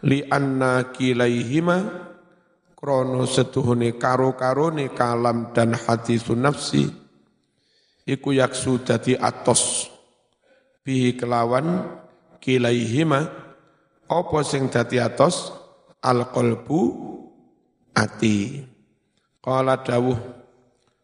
Li 0.08 0.25
anna 0.26 0.88
kilaihima 0.88 1.78
krono 2.73 3.28
setuhune 3.28 3.94
karo-karone 4.00 4.88
kalam 4.96 5.52
dan 5.52 5.76
hati 5.76 6.16
nafsi 6.32 7.05
iku 8.06 8.30
yaksu 8.32 8.80
dadi 8.86 9.18
atos. 9.18 9.90
Bihi 10.86 11.18
kelawan 11.18 11.82
kilaihima 12.38 13.26
apa 14.06 14.38
sing 14.46 14.70
dadi 14.70 15.02
atos? 15.02 15.50
Al 15.98 16.30
qalbu 16.30 16.80
ati. 17.90 18.62
Qala 19.42 19.82
dawuh 19.82 20.16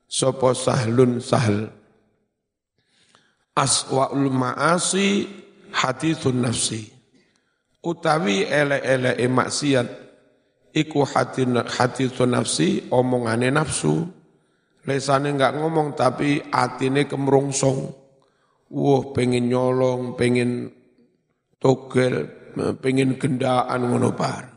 sapa 0.07 0.55
sahlun 0.55 1.19
sahl? 1.19 1.67
Aswaul 3.59 4.31
maasi 4.31 5.27
hadithun 5.75 6.47
nafsi. 6.47 6.89
Utawi 7.83 8.47
ele-ele 8.47 9.19
maksiat 9.27 9.91
iku 10.71 11.03
hadithun 11.03 12.31
nafsi 12.31 12.87
omongane 12.95 13.51
nafsu 13.51 14.22
lesane 14.87 15.35
enggak 15.35 15.59
ngomong 15.59 15.95
tapi 15.95 16.43
atine 16.51 17.07
kemrungsung. 17.07 17.91
Wah 18.73 19.05
pengen 19.13 19.53
nyolong 19.53 20.17
pengen 20.17 20.73
togel 21.61 22.27
pengen 22.81 23.21
gendaan 23.21 23.85
ngono 23.85 24.17
par 24.17 24.53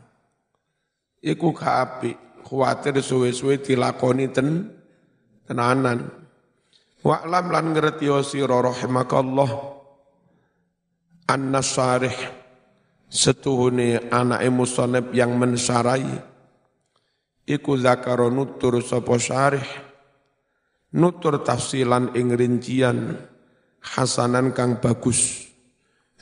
iku 1.26 1.50
gak 1.50 1.76
apik 1.76 2.16
kuwatir 2.46 3.02
suwe-suwe 3.02 3.58
dilakoni 3.58 4.30
ten 4.30 4.70
tenanan. 5.42 6.06
Wa'lam 7.02 7.54
lan 7.54 7.66
ngerti 7.74 8.10
sira 8.26 8.58
rahimakallah 8.62 9.50
an-nasarih 11.30 12.14
setuhune 13.06 14.10
anake 14.10 14.50
musoneb 14.50 15.14
yang 15.14 15.34
mensarai. 15.38 16.34
Iku 17.46 17.78
zakaro 17.78 18.26
nutur 18.26 18.82
sapa 18.82 19.14
syarih 19.22 19.85
nutur 20.96 21.44
tafsilan 21.44 22.16
ing 22.16 22.32
rincian 22.32 23.14
hasanan 23.84 24.56
kang 24.56 24.80
bagus. 24.80 25.46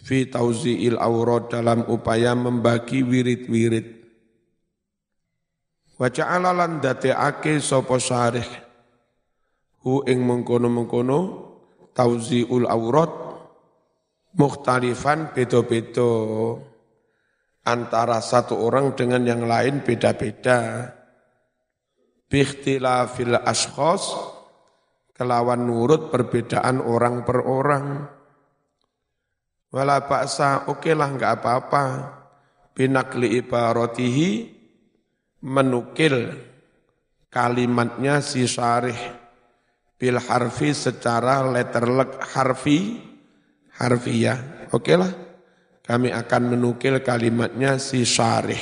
Fi 0.04 0.28
tauziil 0.28 1.00
aurat 1.00 1.48
dalam 1.48 1.88
upaya 1.88 2.36
membagi 2.36 3.00
wirid-wirid. 3.00 4.04
Wa 5.96 6.12
ja'ala 6.12 6.52
lan 6.52 6.84
dateake 6.84 7.56
sapa 7.56 7.96
syarih. 7.96 8.44
Hu 9.80 10.04
ing 10.04 10.20
mengkono-mengkono 10.28 11.20
tauziul 11.96 12.68
aurat 12.68 13.08
mukhtalifan 14.36 15.32
beda-beda. 15.32 16.12
Antara 17.64 18.20
satu 18.20 18.60
orang 18.60 18.92
dengan 18.92 19.24
yang 19.24 19.48
lain 19.48 19.80
beda-beda. 19.80 20.92
Bikhtilafil 22.28 23.40
ashkhas 23.40 24.33
kelawan 25.14 25.62
nurut 25.62 26.10
perbedaan 26.10 26.82
orang 26.82 27.22
per 27.22 27.38
orang 27.40 27.86
wala 29.70 30.02
ba'sa 30.04 30.68
oke 30.68 30.90
lah 30.92 31.08
enggak 31.14 31.38
apa-apa 31.40 31.84
binakli 32.74 33.38
ibaratihi 33.38 34.30
menukil 35.46 36.34
kalimatnya 37.30 38.18
si 38.18 38.46
syarih 38.46 38.98
bil 39.94 40.18
harfi 40.18 40.74
secara 40.74 41.46
letterlek 41.46 42.18
harfi 42.34 42.98
harfiah. 43.78 44.68
Oke 44.74 44.94
lah, 44.98 45.10
kami 45.82 46.10
akan 46.10 46.42
menukil 46.56 47.02
kalimatnya 47.02 47.78
si 47.78 48.02
syarih. 48.06 48.60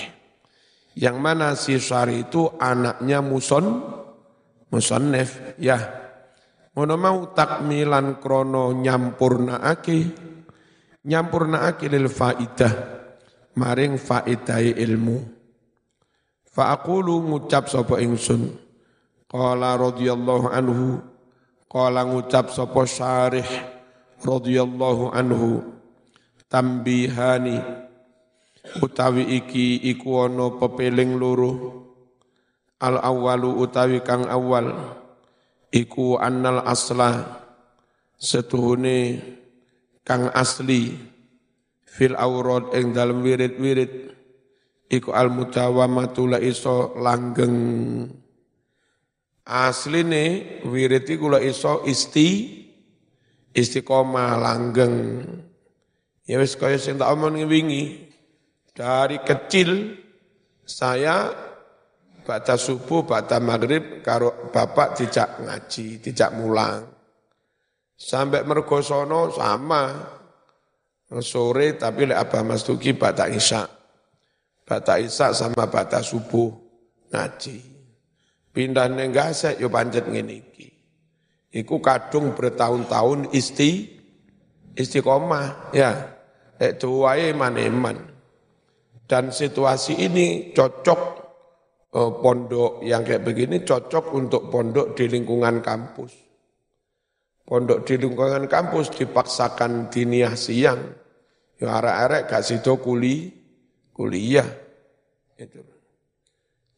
Yang 0.93 1.17
mana 1.17 1.57
si 1.57 1.81
syarih 1.81 2.29
itu 2.29 2.53
anaknya 2.61 3.25
muson, 3.25 3.81
musonnef, 4.69 5.57
ya. 5.57 6.02
Ngono 6.73 6.95
mau 6.97 7.29
takmilan 7.37 8.17
krono 8.17 8.73
nyampurna 8.73 9.61
aki, 9.61 10.09
nyampurna 11.05 11.69
aki 11.69 11.85
lil 11.93 12.09
faidah, 12.09 12.73
maring 13.61 14.01
faidai 14.01 14.81
ilmu. 14.81 15.21
Fa 16.49 16.73
aqulu 16.73 17.29
ngucap 17.29 17.69
sapa 17.69 18.01
ingsun. 18.01 18.57
Qala 19.29 19.77
radhiyallahu 19.77 20.49
anhu. 20.49 21.01
Qala 21.69 22.09
ngucap 22.09 22.49
sapa 22.53 22.89
syarih 22.89 23.49
radhiyallahu 24.25 25.13
anhu. 25.13 25.77
Tambihani 26.49 27.61
utawi 28.81 29.29
iki 29.41 29.81
iku 29.93 30.25
ana 30.29 30.57
pepeling 30.57 31.21
loro. 31.21 31.53
Al 32.81 32.97
awalu 33.01 33.61
utawi 33.61 34.01
kang 34.05 34.25
awal 34.29 35.01
iku 35.73 36.21
annal 36.21 36.61
asla 36.69 37.43
setuhune 38.21 39.19
kang 40.05 40.29
asli 40.31 40.93
fil 41.89 42.15
aurad 42.15 42.71
ing 42.77 42.93
dalem 42.93 43.25
wirid-wirid. 43.25 43.93
Iku 44.93 45.09
al 45.17 45.33
mutawamatu 45.33 46.37
la 46.37 46.39
iso 46.39 46.93
langgeng. 47.01 47.57
Asline 49.49 50.25
wirid 50.69 51.09
iku 51.09 51.33
la 51.33 51.41
iso 51.41 51.81
isti 51.89 52.61
istiqomah 53.57 54.37
langgeng. 54.37 54.97
Ya 56.29 56.37
wis 56.37 56.61
kaya 56.61 56.77
sing 56.77 57.01
tak 57.01 57.09
omong 57.09 57.41
wingi. 57.49 58.13
Dari 58.73 59.21
kecil 59.25 59.97
saya 60.65 61.29
baca 62.23 62.55
subuh, 62.55 63.03
baca 63.05 63.39
maghrib, 63.43 64.01
karo 64.01 64.51
bapak 64.51 64.99
tidak 64.99 65.43
ngaji, 65.43 66.01
tidak 66.01 66.31
mulang. 66.39 66.87
Sampai 67.99 68.43
mergosono 68.43 69.31
sama, 69.31 69.95
sore 71.21 71.77
tapi 71.77 72.09
lek 72.09 72.17
abah 72.17 72.43
mas 72.43 72.65
tuki 72.65 72.97
baca 72.97 73.29
isya. 73.29 73.69
Bata 74.63 74.97
Isak 74.97 75.37
sama 75.37 75.69
bata 75.69 76.01
subuh 76.01 76.49
ngaji. 77.13 77.59
Pindah 78.55 78.89
nenggase 78.89 79.61
yo 79.61 79.69
pancet 79.69 80.09
ngene 80.09 80.35
iki. 80.39 80.69
Iku 81.53 81.85
kadung 81.85 82.33
bertahun-tahun 82.33 83.35
isti 83.37 84.01
istiqomah 84.73 85.75
ya. 85.77 85.93
Lek 86.57 86.81
tuwae 86.81 87.35
maneman. 87.37 88.01
Dan 89.05 89.29
situasi 89.35 89.99
ini 89.99 90.57
cocok 90.57 91.22
eh, 91.93 92.13
pondok 92.19 92.81
yang 92.81 93.05
kayak 93.05 93.25
begini 93.25 93.61
cocok 93.63 94.17
untuk 94.17 94.49
pondok 94.49 94.97
di 94.97 95.05
lingkungan 95.09 95.61
kampus. 95.61 96.13
Pondok 97.43 97.85
di 97.85 98.01
lingkungan 98.01 98.49
kampus 98.49 98.97
dipaksakan 98.97 99.93
diniah 99.93 100.33
siang. 100.33 100.81
Yo 101.61 101.69
arek-arek 101.69 102.27
gak 102.27 102.43
sido 102.43 102.81
kuli, 102.81 103.31
kuliah 103.93 104.47
itu. 105.37 105.61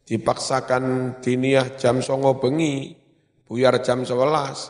Dipaksakan 0.04 1.16
diniah 1.24 1.80
jam 1.80 2.04
songo 2.04 2.36
bengi, 2.36 2.92
buyar 3.48 3.80
jam 3.80 4.04
sebelas. 4.04 4.68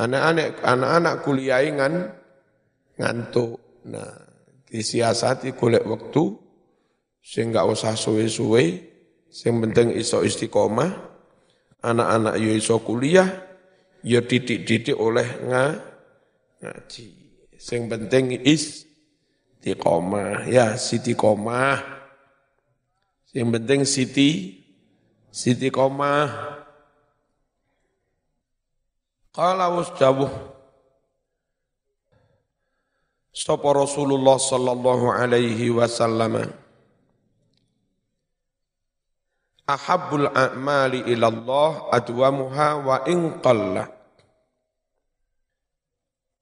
Anak-anak 0.00 0.64
anak-anak 0.64 1.14
kuliah 1.20 1.60
ngan 1.60 1.94
ngantuk. 2.96 3.84
Nah, 3.92 4.14
disiasati 4.64 5.52
golek 5.52 5.84
waktu 5.84 6.24
sehingga 7.20 7.68
usah 7.68 7.92
suwe-suwe, 7.92 8.91
sing 9.32 9.64
penting 9.64 9.96
iso 9.96 10.20
istiqomah, 10.20 10.92
anak-anak 11.80 12.36
yo 12.36 12.52
iso 12.52 12.76
kuliah, 12.84 13.26
yo 14.04 14.20
didik-didik 14.20 15.00
oleh 15.00 15.26
nga, 15.48 15.80
ngaji. 16.60 17.08
Sing 17.56 17.88
penting 17.88 18.44
is 18.44 18.84
istiqomah, 19.64 20.44
ya 20.52 20.76
sitiqomah. 20.76 22.02
Yang 23.32 23.48
penting 23.56 23.80
Siti, 23.88 24.30
Siti 25.32 25.72
koma. 25.72 26.28
Kalau 29.32 29.80
jawuh 29.96 30.28
Sapa 33.32 33.64
Rasulullah 33.72 34.36
sallallahu 34.36 35.08
alaihi 35.08 35.72
wasallam 35.72 36.52
Ahabbul 39.72 40.28
a'mali 40.28 41.08
ila 41.16 41.32
Allah 41.32 41.70
adwamuha 41.96 42.68
wa 42.84 42.96
in 43.08 43.40
qalla. 43.40 43.88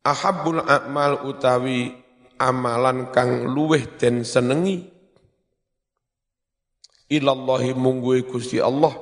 Ahabbul 0.02 0.58
a'mal 0.66 1.22
utawi 1.30 1.94
amalan 2.42 3.14
kang 3.14 3.46
luweh 3.46 3.86
den 4.02 4.26
senengi. 4.26 4.82
Ilallahi 7.06 7.70
mungguwe 7.78 8.26
Gusti 8.26 8.58
Allah. 8.58 8.98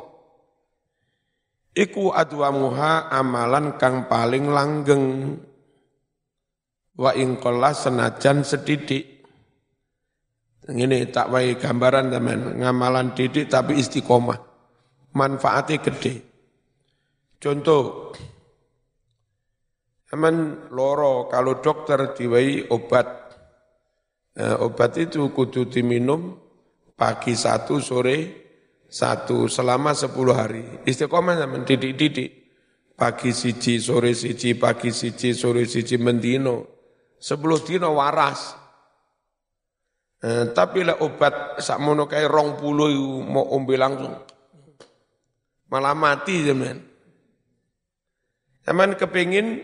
Iku 1.73 2.13
adwamuha 2.13 3.09
amalan 3.09 3.81
kang 3.81 4.13
paling 4.13 4.53
langgeng. 4.53 5.41
Wa 6.99 7.17
ing 7.17 7.41
senajan 7.73 8.45
sedidik 8.45 9.18
ini 10.69 11.09
tak 11.09 11.33
wae 11.33 11.57
gambaran 11.57 12.13
teman 12.13 12.61
ngamalan 12.61 13.17
didik 13.17 13.49
tapi 13.49 13.81
istiqomah 13.81 14.39
manfaatnya 15.17 15.81
gede 15.81 16.15
contoh 17.41 18.13
Aman 20.09 20.69
loro 20.73 21.29
kalau 21.29 21.61
dokter 21.61 22.17
diwai 22.17 22.65
obat. 22.73 23.09
Nah, 24.41 24.57
obat 24.65 24.97
itu 24.97 25.29
kudu 25.37 25.69
diminum 25.69 26.33
pagi 26.97 27.37
satu, 27.37 27.77
sore 27.77 28.19
satu, 28.89 29.53
selama 29.53 29.93
sepuluh 29.93 30.33
hari. 30.33 30.65
Istiqomah 30.89 31.45
zaman 31.45 31.69
didik-didik. 31.69 32.31
Pagi 32.99 33.31
siji, 33.31 33.79
sore 33.79 34.17
siji, 34.17 34.57
pagi 34.57 34.91
siji, 34.91 35.37
sore 35.37 35.69
siji, 35.69 36.01
mendino. 36.01 36.67
Sepuluh 37.21 37.61
dino 37.61 37.93
waras. 37.95 38.57
Eh, 40.19 40.51
tapi 40.51 40.83
lah 40.83 40.99
obat 40.99 41.63
sakmono 41.63 42.11
rong 42.11 42.59
puluh 42.59 42.91
mau 43.23 43.55
ombe 43.55 43.79
langsung. 43.79 44.19
Malah 45.71 45.95
mati 45.95 46.43
zaman. 46.43 46.77
Zaman 48.67 48.99
kepingin 48.99 49.63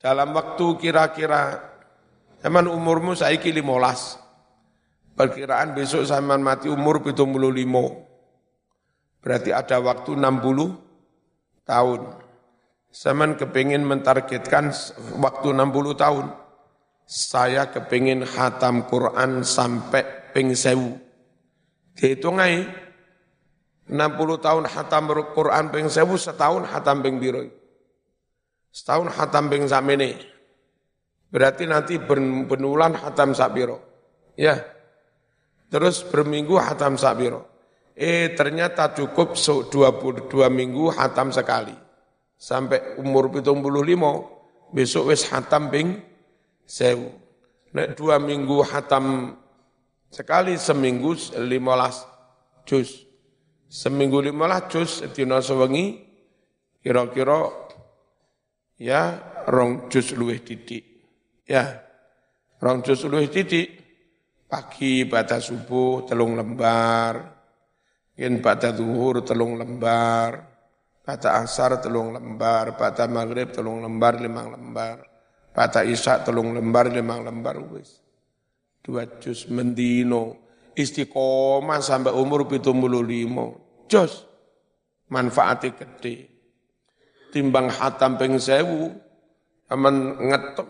dalam 0.00 0.32
waktu 0.32 0.66
kira-kira 0.80 1.60
zaman 2.40 2.64
umurmu 2.64 3.12
saiki 3.12 3.52
limolas. 3.52 4.16
Perkiraan 5.18 5.74
besok 5.74 6.06
zaman 6.06 6.38
mati 6.40 6.70
umur 6.70 7.02
limo. 7.50 8.06
Berarti 9.18 9.50
ada 9.50 9.82
waktu 9.82 10.14
60 10.14 11.66
tahun. 11.66 12.00
Zaman 12.94 13.34
kepingin 13.34 13.82
mentargetkan 13.82 14.70
waktu 15.18 15.48
60 15.50 15.98
tahun. 15.98 16.26
Saya 17.08 17.72
kepingin 17.72 18.20
hatam 18.20 18.84
Quran 18.84 19.40
sampai 19.40 20.04
ping 20.36 20.52
sewu. 20.52 20.92
Dihitung 21.96 22.36
aja. 22.36 22.68
60 23.88 24.44
tahun 24.44 24.68
hatam 24.68 25.08
Quran 25.32 25.72
ping 25.72 25.88
sewu, 25.88 26.20
setahun 26.20 26.68
hatam 26.68 27.00
ping. 27.00 27.16
Setahun 28.68 29.08
hatam 29.08 29.48
ping 29.48 29.64
samene. 29.64 30.20
Berarti 31.32 31.64
nanti 31.64 31.96
benulan 32.44 32.92
hatam 33.00 33.32
sabiro. 33.32 33.80
Ya. 34.36 34.60
Terus 35.72 36.04
berminggu 36.04 36.60
hatam 36.60 37.00
sabiro. 37.00 37.48
Eh 37.96 38.36
ternyata 38.36 38.92
cukup 38.92 39.32
22 39.32 40.28
minggu 40.52 40.92
hatam 40.92 41.32
sekali. 41.32 41.72
Sampai 42.36 43.00
umur 43.00 43.32
75 43.32 44.76
besok 44.76 45.08
wis 45.08 45.24
hatam 45.32 45.72
ping 45.72 46.07
sewu. 46.68 47.08
Nek 47.72 47.96
dua 47.96 48.20
minggu 48.20 48.60
hatam 48.68 49.32
sekali 50.12 50.60
seminggu 50.60 51.16
limolas 51.40 52.04
jus. 52.68 53.08
Seminggu 53.68 54.20
limolas 54.20 54.68
jus 54.68 55.00
dina 55.16 55.40
sewengi 55.40 56.04
kira-kira 56.84 57.48
ya 58.76 59.16
rong 59.48 59.88
jus 59.88 60.12
luwih 60.12 60.44
didik. 60.44 60.84
Ya, 61.48 61.80
rong 62.60 62.84
jus 62.84 63.08
luwih 63.08 63.32
didik, 63.32 63.68
pagi 64.44 65.08
pada 65.08 65.40
subuh 65.40 66.04
telung 66.04 66.36
lembar, 66.36 67.24
yen 68.20 68.44
pada 68.44 68.76
zuhur 68.76 69.24
telung 69.24 69.56
lembar, 69.56 70.44
pada 71.00 71.40
asar 71.40 71.80
telung 71.80 72.12
lembar, 72.12 72.76
pada 72.76 73.08
maghrib 73.08 73.48
telung 73.48 73.80
lembar, 73.80 74.20
limang 74.20 74.52
lembar, 74.52 75.00
pada 75.58 75.82
isya 75.82 76.22
telung 76.22 76.54
lembar, 76.54 76.86
limang 76.86 77.26
lembar, 77.26 77.58
wis. 77.74 77.98
Dua 78.78 79.10
jus 79.18 79.50
mendino, 79.50 80.38
istiqomah 80.78 81.82
sampai 81.82 82.14
umur 82.14 82.46
pitung 82.46 82.78
limo, 82.86 83.82
jos, 83.90 84.22
manfaatnya 85.10 85.74
gede. 85.74 86.30
Timbang 87.34 87.74
hatam 87.74 88.14
ping 88.14 88.38
sewu 88.38 88.86
aman 89.74 90.14
ngetok. 90.30 90.68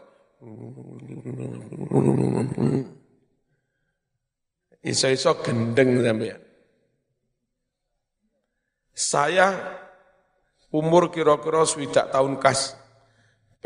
Iso-iso 4.80 5.36
gendeng 5.44 6.00
sampean 6.00 6.48
saya 8.98 9.54
umur 10.74 11.14
kira-kira 11.14 11.62
swidak 11.62 12.10
tahun 12.10 12.42
kas 12.42 12.74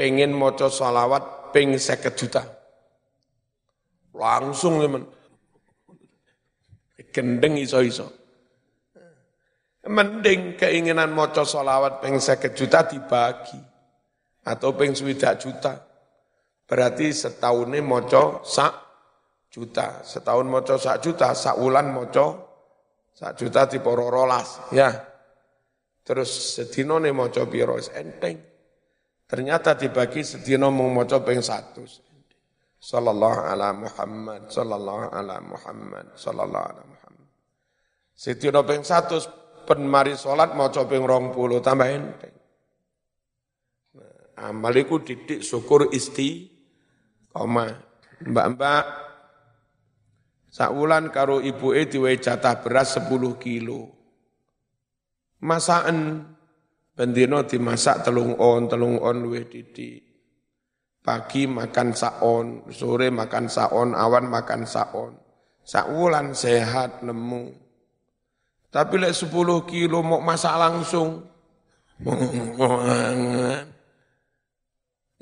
pengen 0.02 0.34
moco 0.34 0.66
salawat 0.66 1.54
ping 1.54 1.78
seket 1.78 2.18
juta 2.18 2.42
langsung 4.18 4.82
teman 4.82 5.06
gendeng 7.14 7.54
iso-iso 7.62 8.22
Mending 9.82 10.54
keinginan 10.54 11.10
moco 11.10 11.42
solawat 11.42 11.98
peng 11.98 12.22
seket 12.22 12.54
juta 12.54 12.86
dibagi. 12.86 13.58
Atau 14.46 14.78
peng 14.78 14.94
swidak 14.94 15.42
juta. 15.42 15.74
Berarti 16.70 17.10
setahunnya 17.10 17.82
moco 17.82 18.46
sak 18.46 18.74
juta. 19.50 20.06
Setahun 20.06 20.46
moco 20.46 20.78
sak 20.78 21.02
juta, 21.02 21.34
sak 21.34 21.58
ulan 21.58 21.90
moco 21.90 22.26
sak 23.10 23.34
juta 23.34 23.66
di 23.66 23.82
pororolas. 23.82 24.70
Ya. 24.70 24.90
Terus 26.06 26.30
sedino 26.30 27.02
nih 27.02 27.10
moco 27.10 27.42
piro 27.50 27.74
enteng. 27.74 28.51
Ternyata 29.32 29.72
dibagi 29.72 30.20
sedino 30.20 30.68
mau 30.68 30.92
moco 30.92 31.16
peng 31.24 31.40
satu. 31.40 31.88
Sallallahu 32.76 33.40
ala 33.48 33.72
Muhammad, 33.72 34.52
sallallahu 34.52 35.08
ala 35.08 35.40
Muhammad, 35.40 36.12
sallallahu 36.20 36.66
ala 36.68 36.82
Muhammad. 36.84 37.30
Sedino 38.12 38.60
peng 38.60 38.84
satu 38.84 39.16
pen 39.64 39.88
mari 39.88 40.20
salat 40.20 40.52
maca 40.52 40.84
ping 40.84 41.08
20 41.08 41.64
tambah 41.64 41.88
enteng. 41.88 42.36
Nah, 43.96 44.52
amal 44.52 44.76
iku 44.76 45.00
didik 45.00 45.40
syukur 45.40 45.88
isti 45.96 46.52
koma. 47.32 47.72
Mbak-mbak 48.28 48.84
sakulan 50.52 51.08
karo 51.08 51.40
ibuke 51.40 51.88
diwe 51.88 52.20
jatah 52.20 52.60
beras 52.60 53.00
10 53.00 53.08
kilo. 53.40 53.96
Masakan 55.40 56.28
bendino 56.92 57.44
dimasak 57.44 58.05
telung 58.05 58.37
on, 58.37 58.68
telung 58.68 59.00
on 59.00 59.16
luwih 59.24 59.48
didik. 59.48 60.05
Pagi 61.02 61.50
makan 61.50 61.98
saon, 61.98 62.70
sore 62.70 63.11
makan 63.11 63.50
saon, 63.50 63.98
awan 63.98 64.31
makan 64.31 64.62
saon. 64.62 65.18
Sakulan 65.66 66.31
sehat 66.31 67.02
nemu. 67.02 67.50
Tapi 68.72 68.94
lek 68.96 69.12
10 69.12 69.28
kilo 69.68 70.00
mau 70.00 70.22
masak 70.22 70.55
langsung. 70.57 71.26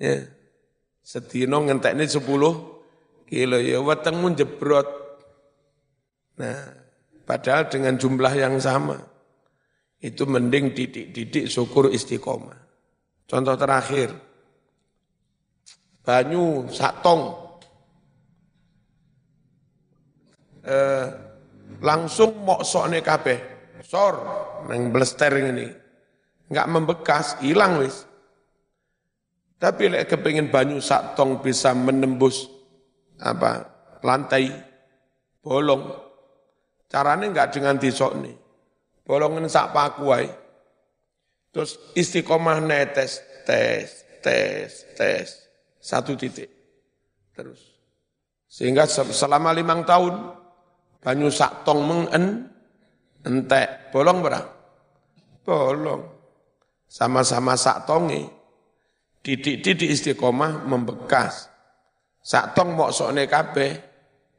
ya. 0.05 0.17
Sedino 1.01 1.59
ngentekne 1.67 2.07
10 2.07 2.23
kilo 3.27 3.57
ya 3.59 3.83
wetengmu 3.83 4.31
jebrot. 4.39 4.87
Nah, 6.39 6.63
padahal 7.27 7.67
dengan 7.67 7.99
jumlah 7.99 8.31
yang 8.39 8.55
sama. 8.63 9.10
Itu 10.01 10.25
mending 10.25 10.73
didik-didik 10.73 11.45
syukur 11.45 11.93
istiqomah. 11.93 12.57
Contoh 13.29 13.55
terakhir. 13.55 14.17
Banyu 16.01 16.65
satong. 16.73 17.37
Eh, 20.65 21.07
langsung 21.85 22.33
sok 22.65 22.87
nih 22.89 23.05
kabeh. 23.05 23.39
Sor 23.85 24.15
neng 24.73 24.89
blester 24.89 25.37
ini. 25.37 25.69
Enggak 26.49 26.69
membekas, 26.73 27.27
hilang 27.45 27.85
wis. 27.85 28.09
Tapi 29.61 29.93
lek 29.93 30.09
kepingin 30.09 30.49
banyu 30.49 30.81
sak 30.81 31.13
tong 31.13 31.45
bisa 31.45 31.77
menembus 31.77 32.49
apa 33.21 33.69
lantai 34.01 34.49
bolong. 35.45 35.85
Caranya 36.89 37.29
enggak 37.29 37.53
dengan 37.53 37.77
disok 37.77 38.17
nih. 38.25 38.40
Bolongin 39.11 39.51
sak 39.51 39.75
paku 39.75 40.07
wae. 40.07 40.31
Terus 41.51 41.75
istiqomah 41.99 42.63
netes, 42.63 43.19
tes, 43.43 44.07
tes, 44.23 44.71
tes. 44.95 45.27
Satu 45.83 46.15
titik. 46.15 46.47
Terus. 47.35 47.59
Sehingga 48.47 48.87
selama 48.87 49.51
limang 49.51 49.83
tahun, 49.83 50.15
banyu 51.01 51.33
sak 51.33 51.65
tong 51.65 51.83
mengen 51.83 52.47
entek 53.25 53.93
bolong 53.93 54.21
berang 54.21 54.47
bolong 55.45 56.03
sama-sama 56.85 57.57
sak 57.57 57.89
tonge 57.89 58.29
didik-didik 59.25 59.89
istiqomah 59.89 60.65
membekas 60.69 61.49
sak 62.21 62.53
tong 62.53 62.77
mok 62.77 62.93
sokne 62.93 63.25
kabeh 63.25 63.73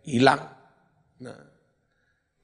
hilang 0.06 0.42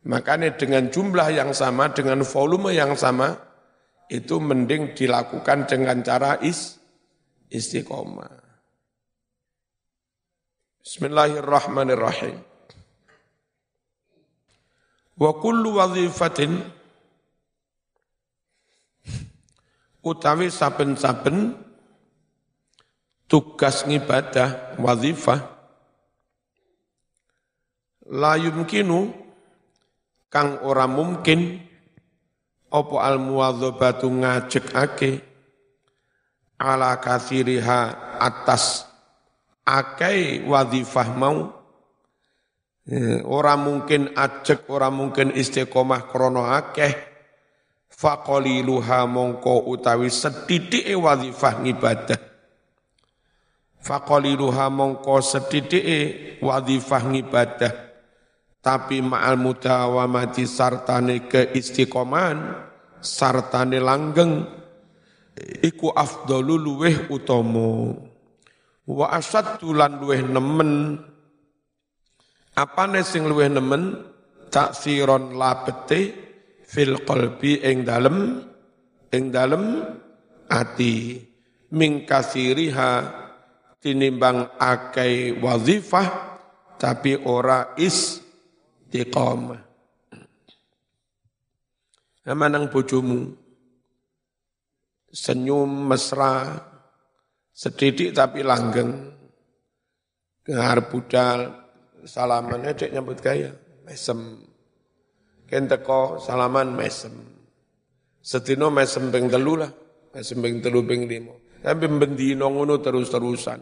makanya 0.08 0.56
dengan 0.56 0.88
jumlah 0.88 1.36
yang 1.36 1.52
sama 1.52 1.92
dengan 1.92 2.24
volume 2.24 2.72
yang 2.72 2.96
sama 2.96 3.36
itu 4.08 4.40
mending 4.40 4.96
dilakukan 4.96 5.68
dengan 5.68 6.00
cara 6.00 6.40
is 6.40 6.80
istiqomah. 7.52 8.32
Bismillahirrahmanirrahim. 10.80 12.40
Wa 15.20 15.32
kullu 15.36 15.76
wadhifatin 15.76 16.64
utawi 20.00 20.48
saben-saben 20.48 21.60
tugas 23.28 23.84
ngibadah, 23.84 24.80
wazifah, 24.80 25.52
la 28.08 28.40
yumkinu 28.40 29.27
kang 30.28 30.60
ora 30.64 30.86
mungkin 30.88 31.64
opo 32.72 33.00
al 33.00 33.20
muwadzabatu 33.20 34.12
ngajekake 34.12 35.24
ala 36.60 37.00
kathiriha 37.00 37.80
atas 38.20 38.88
akai 39.64 40.44
wazifah 40.44 41.10
mau. 41.16 41.54
Eh, 42.88 43.20
ora 43.28 43.60
mungkin 43.60 44.16
ajek 44.16 44.72
ora 44.72 44.88
mungkin 44.88 45.36
istiqomah 45.36 46.08
krono 46.08 46.48
akeh. 46.48 46.96
Faqaliluha 47.92 49.10
mongko 49.10 49.68
utawi 49.74 50.08
sedithike 50.08 50.96
wazifah 50.96 51.66
ngibadah. 51.66 52.20
Faqaliluha 53.84 54.72
mongko 54.72 55.20
sedithike 55.20 56.40
wazifah 56.40 57.04
ngibadah 57.12 57.87
tapi 58.68 59.00
ma'al 59.00 59.40
mudawamati 59.40 60.44
sartane 60.44 61.24
keistiqomahan 61.32 62.68
sartane 63.00 63.80
langgeng 63.80 64.44
iku 65.64 65.96
afdalu 65.96 66.60
luweh 66.60 66.96
utama. 67.08 67.96
Wa 68.84 69.16
asaddu 69.16 69.72
lan 69.72 70.04
luweh 70.04 70.20
nemen. 70.20 71.00
Apane 72.60 73.08
sing 73.08 73.24
luweh 73.32 73.48
nemen? 73.48 74.04
Taksiron 74.52 75.36
labete 75.36 76.12
fil 76.68 77.04
qalbi 77.08 77.64
ing 77.64 77.88
dalem 77.88 78.44
ing 79.16 79.24
dalem 79.32 79.64
ati. 80.52 81.24
Ming 81.72 82.04
kasiriha 82.04 82.92
tinimbang 83.80 84.60
akai 84.60 85.40
wazifah 85.40 86.08
tapi 86.76 87.16
ora 87.28 87.76
is 87.80 88.27
istiqamah. 88.88 89.62
Manang 92.28 92.68
bojomu 92.68 93.36
senyum 95.08 95.88
mesra, 95.88 96.60
sedidik 97.56 98.12
tapi 98.12 98.44
langgeng, 98.44 99.16
kehar 100.44 100.92
budal, 100.92 101.56
salaman 102.04 102.68
cek 102.76 102.92
nyambut 102.92 103.20
gaya, 103.24 103.56
mesem. 103.88 104.44
Kenteko 105.48 106.20
salaman 106.20 106.76
mesem. 106.76 107.16
Setino 108.20 108.68
mesem 108.68 109.08
ping 109.08 109.32
telu 109.32 109.64
lah, 109.64 109.72
mesem 110.12 110.44
ping 110.44 110.60
telu 110.60 110.84
ping 110.84 111.08
limo. 111.08 111.48
Tapi 111.64 111.88
bendino 111.88 112.52
ngono 112.52 112.84
terus-terusan. 112.84 113.60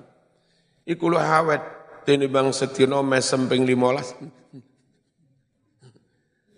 Iku 0.90 1.06
lu 1.06 1.22
hawet, 1.22 1.62
bang 2.10 2.50
setino 2.50 3.06
mesem 3.06 3.46
ping 3.46 3.62
limolas. 3.70 4.18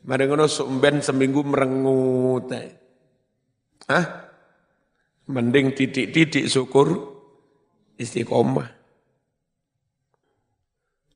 Mari 0.08 0.24
ngono 0.24 0.48
sumben 0.48 1.04
seminggu 1.04 1.44
merengut. 1.44 2.48
Hah? 3.92 4.06
Mending 5.28 5.76
titik-titik 5.76 6.48
syukur 6.48 6.96
istiqomah. 8.00 8.68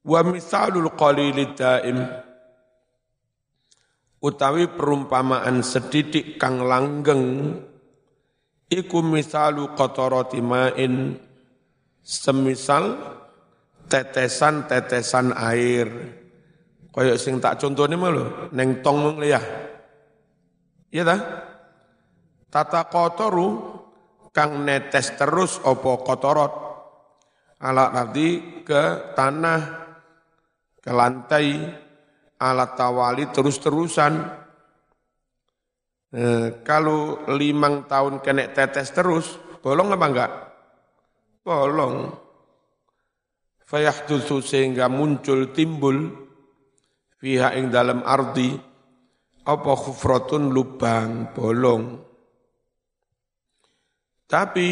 Wa 0.04 0.20
misalul 0.28 0.92
qalilid 0.92 1.56
daim 1.56 2.04
utawi 4.20 4.68
perumpamaan 4.76 5.64
sedidik 5.64 6.36
kang 6.36 6.60
langgeng 6.68 7.56
iku 8.68 9.00
misalu 9.00 9.72
qatarati 9.72 10.44
ma'in 10.44 11.16
semisal 12.04 12.98
tetesan-tetesan 13.88 15.32
air 15.32 16.21
Kayak 16.92 17.24
sing 17.24 17.40
tak 17.40 17.56
contohnya 17.56 17.96
mah 17.96 18.12
lho, 18.12 18.26
neng 18.52 18.84
tong 18.84 19.00
mong 19.00 19.24
ya. 19.24 19.40
Iya 20.92 21.08
ta? 21.08 21.18
Tata 22.52 22.84
kotoru 22.92 23.80
kang 24.36 24.68
netes 24.68 25.16
terus 25.16 25.64
opo 25.64 26.04
kotorot. 26.04 26.54
Alat 27.64 27.96
arti 27.96 28.60
ke 28.68 29.16
tanah, 29.16 29.62
ke 30.84 30.92
lantai, 30.92 31.64
alat 32.44 32.72
tawali 32.76 33.30
terus-terusan. 33.32 34.14
Eh, 36.12 36.60
kalau 36.68 37.24
limang 37.32 37.88
tahun 37.88 38.20
kena 38.20 38.52
tetes 38.52 38.92
terus, 38.92 39.40
bolong 39.64 39.96
apa 39.96 40.06
enggak? 40.12 40.32
Bolong. 41.46 42.12
Fayahdutsu 43.64 44.44
sehingga 44.44 44.92
muncul 44.92 45.56
timbul 45.56 46.31
fiha 47.22 47.54
ing 47.54 47.70
dalam 47.70 48.02
ardi 48.02 48.50
apa 49.46 49.72
khufratun 49.78 50.50
lubang 50.50 51.30
bolong. 51.38 52.02
Tapi 54.26 54.70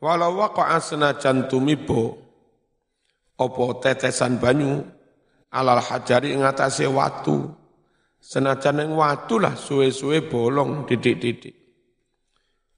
walau 0.00 0.32
waqa'a 0.40 0.80
senajan 0.80 1.44
tumibo 1.44 2.16
apa 3.36 3.62
tetesan 3.84 4.40
banyu 4.40 4.80
alal 5.52 5.82
hajari 5.82 6.32
ing 6.32 6.46
atase 6.46 6.88
watu 6.88 7.52
senajan 8.22 8.86
ing 8.86 8.94
watu 8.94 9.42
lah 9.42 9.58
suwe-suwe 9.58 10.24
bolong 10.30 10.86
didik-didik. 10.86 11.58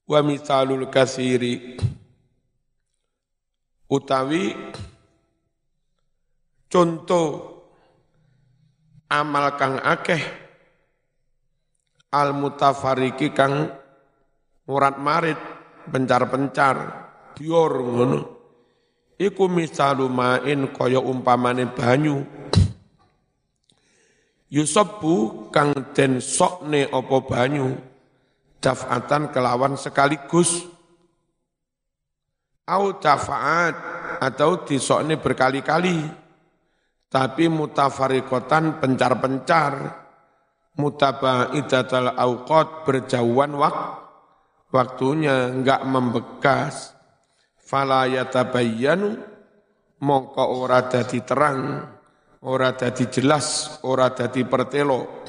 Wa 0.09 0.25
mithalul 0.25 0.89
kasiri 0.89 1.77
utawi 3.85 4.53
Contoh 6.75 7.55
amal 9.07 9.55
kang 9.55 9.79
akeh 9.79 10.19
al 12.11 12.35
mutafariki 12.35 13.31
kang 13.31 13.71
murat 14.67 14.99
marit 14.99 15.39
pencar-pencar 15.87 16.75
bior 17.31 17.79
ngono. 17.79 18.19
Iku 19.15 19.47
misalu 19.47 20.11
main 20.11 20.67
kaya 20.75 20.99
umpamane 20.99 21.71
banyu. 21.71 22.27
Yusabu 24.51 25.47
kang 25.55 25.95
den 25.95 26.19
sokne 26.19 26.91
apa 26.91 27.17
banyu 27.23 27.71
dafatan 28.59 29.31
kelawan 29.31 29.79
sekaligus. 29.79 30.67
Au 32.67 32.99
dafaat 32.99 33.79
atau 34.19 34.67
disokne 34.67 35.15
berkali-kali 35.15 36.24
tapi 37.15 37.47
mutafarikotan 37.47 38.83
pencar-pencar, 38.83 40.03
mutabaidatal 40.75 42.11
awqat 42.11 42.83
berjauhan 42.83 43.55
wak, 43.55 43.77
waktunya 44.75 45.47
enggak 45.47 45.87
membekas, 45.87 46.91
fala 47.55 48.03
yatabayyanu 48.11 49.15
mongko 50.03 50.43
ora 50.59 50.91
dadi 50.91 51.23
terang, 51.23 51.87
ora 52.43 52.75
dadi 52.75 53.07
jelas, 53.07 53.79
ora 53.87 54.11
dadi 54.11 54.43
pertelo. 54.43 55.23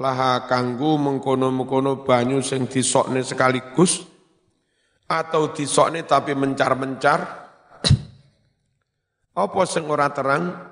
Laha 0.00 0.48
kanggu 0.48 0.96
mengkono-mengkono 0.96 2.00
banyu 2.00 2.40
sing 2.40 2.64
disokne 2.64 3.20
sekaligus 3.20 4.00
atau 5.04 5.52
disokne 5.52 6.08
tapi 6.08 6.32
mencar-mencar. 6.32 7.20
Apa 9.44 9.62
sing 9.68 9.84
ora 9.84 10.08
terang? 10.08 10.70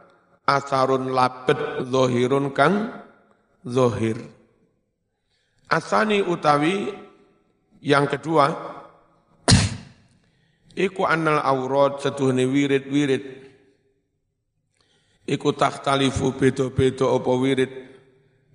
Asarun 0.48 1.12
labet 1.12 1.84
zohirun 1.84 2.56
kang 2.56 2.88
zohir. 3.68 4.16
Asani 5.68 6.24
utawi 6.24 6.88
yang 7.84 8.08
kedua, 8.08 8.48
iku 10.88 11.04
anal 11.04 11.44
aurat 11.44 12.00
setuhne 12.00 12.48
wirid-wirid, 12.48 13.24
iku 15.28 15.52
takhtalifu 15.52 16.32
bedo-bedo 16.32 17.12
apa 17.12 17.32
wirid, 17.36 17.72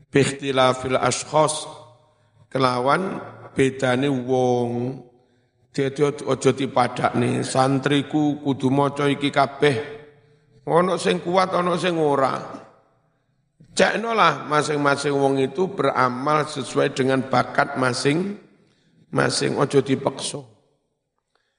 bikhtilafil 0.10 0.98
ashkhos, 0.98 1.70
kelawan 2.50 3.22
bedane 3.54 4.10
wong, 4.10 4.98
Dadi 5.74 6.06
aja 6.06 6.54
dipadakne 6.54 7.42
santriku 7.42 8.38
kudu 8.46 8.70
maca 8.70 9.10
iki 9.10 9.34
kabeh 9.34 10.03
Ono 10.64 10.96
sing 10.96 11.20
kuat, 11.20 11.52
ono 11.52 11.76
sing 11.76 12.00
ora. 12.00 12.40
Cekno 13.74 14.14
lah 14.14 14.46
masing-masing 14.46 15.12
wong 15.18 15.42
itu 15.42 15.68
beramal 15.68 16.46
sesuai 16.46 16.94
dengan 16.94 17.26
bakat 17.26 17.76
masing-masing. 17.76 19.58
Ojo 19.60 19.82
dipaksa. 19.84 20.40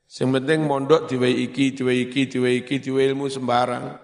Sing 0.08 0.30
penting 0.30 0.62
mondok 0.64 1.10
diwe 1.10 1.26
iki, 1.26 1.74
diwe 1.74 2.06
iki, 2.06 2.30
diwe 2.30 2.62
iki, 2.62 2.78
diwe 2.78 3.02
ilmu 3.02 3.26
sembarang. 3.26 3.98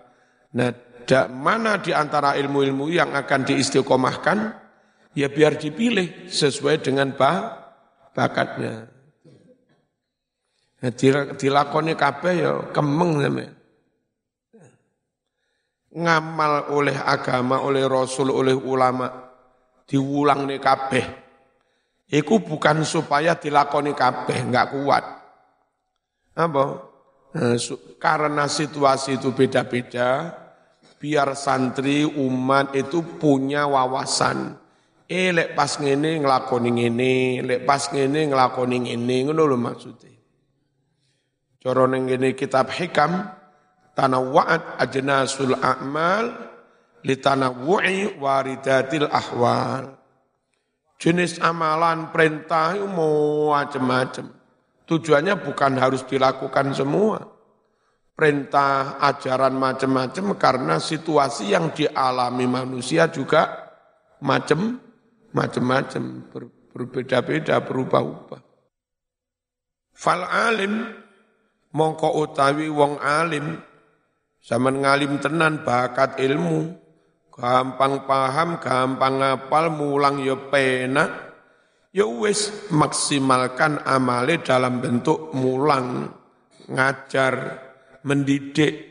Nah, 0.58 0.70
da, 1.06 1.30
mana 1.30 1.78
di 1.78 1.94
antara 1.94 2.34
ilmu-ilmu 2.34 2.90
yang 2.90 3.14
akan 3.14 3.46
diistiqomahkan, 3.46 4.38
ya 5.14 5.30
biar 5.30 5.54
dipilih 5.54 6.26
sesuai 6.26 6.82
dengan 6.82 7.14
bah, 7.14 7.70
bakatnya. 8.10 8.90
dilakoni 11.36 11.92
kabeh 11.92 12.34
ya 12.40 12.52
kemeng 12.72 13.20
sampean. 13.20 13.59
Ngamal 15.90 16.70
oleh 16.70 16.94
agama, 16.94 17.66
oleh 17.66 17.82
rasul, 17.82 18.30
oleh 18.30 18.54
ulama 18.54 19.10
diulang 19.90 20.46
nih 20.46 20.62
kabeh. 20.62 21.06
Iku 22.10 22.42
bukan 22.46 22.86
supaya 22.86 23.34
dilakoni 23.34 23.94
kabeh, 23.94 24.38
enggak 24.38 24.70
kuat. 24.70 25.04
Apa? 26.38 26.64
Nah, 27.30 27.54
karena 27.98 28.46
situasi 28.46 29.18
itu 29.18 29.34
beda-beda, 29.34 30.34
biar 30.98 31.34
santri 31.34 32.06
umat 32.06 32.74
itu 32.74 33.02
punya 33.18 33.66
wawasan. 33.66 34.58
Eh 35.10 35.34
lek 35.34 35.58
pas 35.58 35.74
ngene 35.74 36.22
nglakoni 36.22 36.70
ngene, 36.70 37.14
lek 37.42 37.60
pas 37.66 37.90
ngene 37.90 38.30
nglakoni 38.30 38.76
ngene, 38.86 39.16
ngono 39.26 39.42
lho 39.42 39.58
maksudnya. 39.58 40.10
Kitab 42.34 42.70
hikam 42.74 43.39
tanawwa'at 44.00 44.80
ajnasul 44.80 45.60
a'mal 45.60 46.32
litanawwu'i 47.04 48.16
waridatil 48.16 49.04
ahwal. 49.12 50.00
Jenis 50.96 51.36
amalan 51.44 52.08
perintah 52.08 52.80
mau 52.80 53.52
macam-macam. 53.52 54.32
Tujuannya 54.88 55.36
bukan 55.44 55.76
harus 55.76 56.04
dilakukan 56.08 56.72
semua. 56.72 57.20
Perintah, 58.16 59.00
ajaran 59.00 59.56
macam-macam 59.56 60.36
karena 60.36 60.76
situasi 60.76 61.56
yang 61.56 61.72
dialami 61.72 62.44
manusia 62.44 63.08
juga 63.08 63.48
macam 64.20 64.76
macam-macam 65.32 66.28
berbeda-beda 66.76 67.64
berubah-ubah. 67.64 68.40
Fal 69.96 70.20
alim 70.28 70.84
mongko 71.72 72.20
utawi 72.20 72.68
wong 72.68 73.00
alim 73.00 73.69
zaman 74.44 74.84
ngalim 74.84 75.20
tenan 75.20 75.62
bakat 75.64 76.20
ilmu. 76.20 76.76
Gampang 77.30 78.04
paham 78.04 78.60
gampang 78.60 79.22
ngapal 79.22 79.72
mulang 79.72 80.20
ya 80.20 80.36
penak. 80.36 81.32
Ya 81.90 82.04
wis 82.06 82.70
maksimalkan 82.70 83.80
amale 83.88 84.44
dalam 84.44 84.84
bentuk 84.84 85.32
mulang. 85.32 86.12
Ngajar 86.68 87.34
mendidik. 88.04 88.88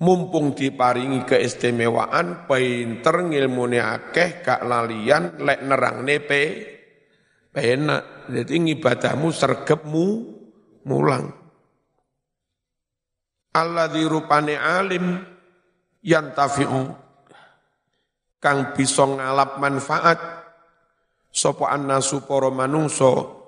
Mumpung 0.00 0.56
diparingi 0.56 1.28
keistimewaan 1.28 2.48
pinter 2.48 3.20
ngilmune 3.20 3.84
akeh 3.84 4.40
gak 4.40 4.64
lalian 4.64 5.36
lek 5.44 5.60
nerang 5.60 6.08
nepe 6.08 6.44
penak. 7.52 8.24
Jadi 8.32 8.54
ngibadahmu 8.64 9.28
sergepmu 9.28 10.06
mulang 10.88 11.39
Allah 13.50 13.90
dirupane 13.90 14.54
alim 14.54 15.18
yang 16.06 16.30
tafi'u. 16.30 16.86
Kang 18.38 18.72
bisa 18.72 19.04
ngalap 19.04 19.58
manfaat. 19.58 20.18
Sopo 21.30 21.66
annasu 21.66 22.22
poro 22.22 22.54
manungso. 22.54 23.42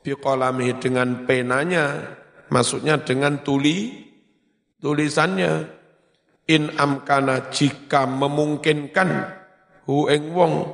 Biqalami 0.00 0.80
dengan 0.80 1.28
penanya. 1.28 2.16
Maksudnya 2.48 3.04
dengan 3.04 3.44
tuli 3.44 3.92
tulisannya. 4.80 5.84
In 6.44 6.76
amkana 6.76 7.48
jika 7.48 8.04
memungkinkan 8.04 9.08
hu 9.88 10.12
ing 10.12 10.28
wong 10.36 10.68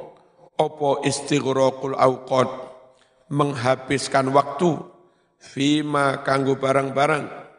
opo 0.58 1.02
istighraqul 1.02 1.98
awqat. 1.98 2.48
Menghabiskan 3.30 4.34
waktu 4.34 4.74
fima 5.38 6.26
kanggo 6.26 6.58
barang-barang 6.58 7.49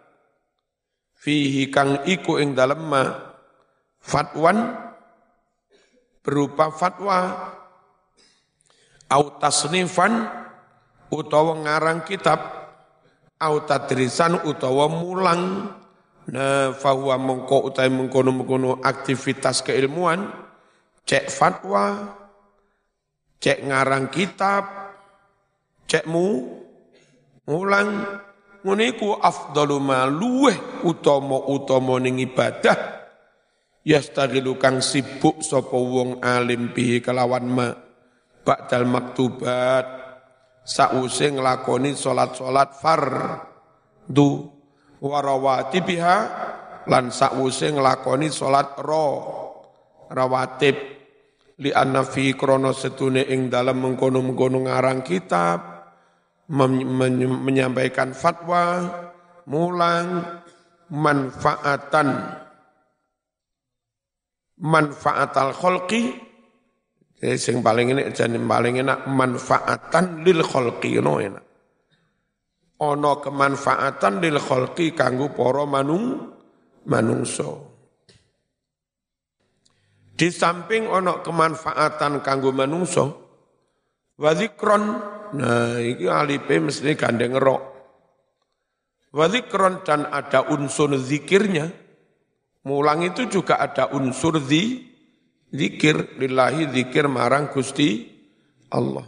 fihi 1.21 1.69
kang 1.69 2.01
iku 2.09 2.41
ing 2.41 2.57
dalem 2.57 2.81
ma 2.81 3.03
fatwan 4.01 4.57
berupa 6.25 6.73
fatwa. 6.73 7.17
Au 9.11 9.37
tasnifan 9.37 10.25
utawa 11.13 11.61
ngarang 11.61 12.07
kitab. 12.07 12.39
Au 13.37 13.61
tadrisan 13.67 14.41
utawa 14.47 14.89
mulang. 14.89 15.75
Na 16.31 16.71
fahuwa 16.71 17.17
mengko 17.17 17.65
utai 17.67 17.91
mengkono-mengkono 17.91 18.79
aktivitas 18.79 19.61
keilmuan. 19.65 20.31
Cek 21.03 21.27
fatwa. 21.27 22.15
Cek 23.41 23.67
ngarang 23.67 24.07
kitab. 24.13 24.63
Cek 25.89 26.07
mu 26.07 26.55
mulang 27.43 28.05
ngono 28.61 28.81
iku 28.85 29.17
afdalu 29.17 29.77
ma 29.81 30.05
luweh 30.05 30.85
utama-utama 30.85 31.97
ning 32.01 32.21
ibadah. 32.21 33.01
Yastaghilu 33.81 34.61
kang 34.61 34.77
sibuk 34.77 35.41
sapa 35.41 35.73
wong 35.73 36.21
alim 36.21 36.69
bihi 36.69 37.01
kelawan 37.01 37.49
ma 37.49 37.67
ba'dal 38.45 38.85
maktubat. 38.85 39.85
Sause 40.61 41.33
nglakoni 41.33 41.97
salat-salat 41.97 42.77
fardu 42.77 44.29
warawati 45.01 45.81
biha 45.81 46.17
lan 46.85 47.09
sause 47.09 47.73
nglakoni 47.73 48.29
salat 48.29 48.77
ro 48.77 49.09
rawatib. 50.13 50.77
Li 51.61 51.69
anna 51.73 52.05
fi 52.05 52.33
krono 52.33 52.73
setune 52.73 53.25
ing 53.25 53.49
dalam 53.49 53.81
mengkono-mengkono 53.81 54.65
ngarang 54.65 55.01
kitab 55.05 55.70
menyampaikan 56.51 58.11
fatwa, 58.11 58.83
mulang, 59.47 60.19
manfaatan, 60.91 62.07
manfaat 64.59 65.31
al 65.39 65.55
kholqi, 65.55 66.11
sing 67.39 67.63
paling 67.63 67.95
ini 67.95 68.11
jadi 68.11 68.35
paling 68.35 68.83
enak 68.83 69.07
manfaatan 69.07 70.27
lil 70.27 70.43
kholqi 70.43 70.99
no 70.99 71.23
enak. 71.23 71.45
Ono 72.81 73.11
kemanfaatan 73.21 74.19
lil 74.19 74.41
kholqi 74.41 74.91
kanggo 74.97 75.31
poro 75.31 75.69
manung 75.69 76.33
manungso. 76.89 77.71
Di 80.11 80.27
samping 80.29 80.89
ono 80.89 81.21
kemanfaatan 81.21 82.25
kanggo 82.25 82.49
manungso, 82.49 83.05
wadikron 84.17 84.83
Nah, 85.31 85.79
ini 85.79 86.11
alipe 86.11 86.59
mesti 86.59 86.91
gandeng 86.99 87.39
rok. 87.39 87.61
Wadikron 89.11 89.83
dan 89.83 90.07
ada 90.07 90.47
unsur 90.51 90.91
zikirnya. 90.99 91.71
Mulang 92.67 93.03
itu 93.03 93.25
juga 93.27 93.59
ada 93.59 93.91
unsur 93.91 94.39
zi, 94.43 94.87
zikir. 95.51 96.19
Lillahi 96.19 96.71
zikir 96.71 97.07
marang 97.07 97.51
Gusti 97.51 98.07
Allah. 98.71 99.07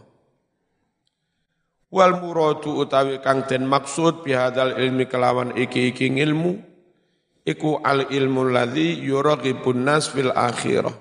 Wal 1.94 2.18
muradu 2.18 2.82
utawi 2.82 3.22
kang 3.22 3.46
den 3.46 3.70
maksud 3.70 4.26
bihadal 4.26 4.82
ilmi 4.82 5.06
kelawan 5.06 5.54
iki-iki 5.54 6.10
ilmu 6.10 6.58
iku 7.46 7.86
al 7.86 8.10
ilmu 8.10 8.50
ladzi 8.50 8.98
yuraghibun 8.98 9.86
nas 9.86 10.10
fil 10.10 10.34
akhirah. 10.34 10.96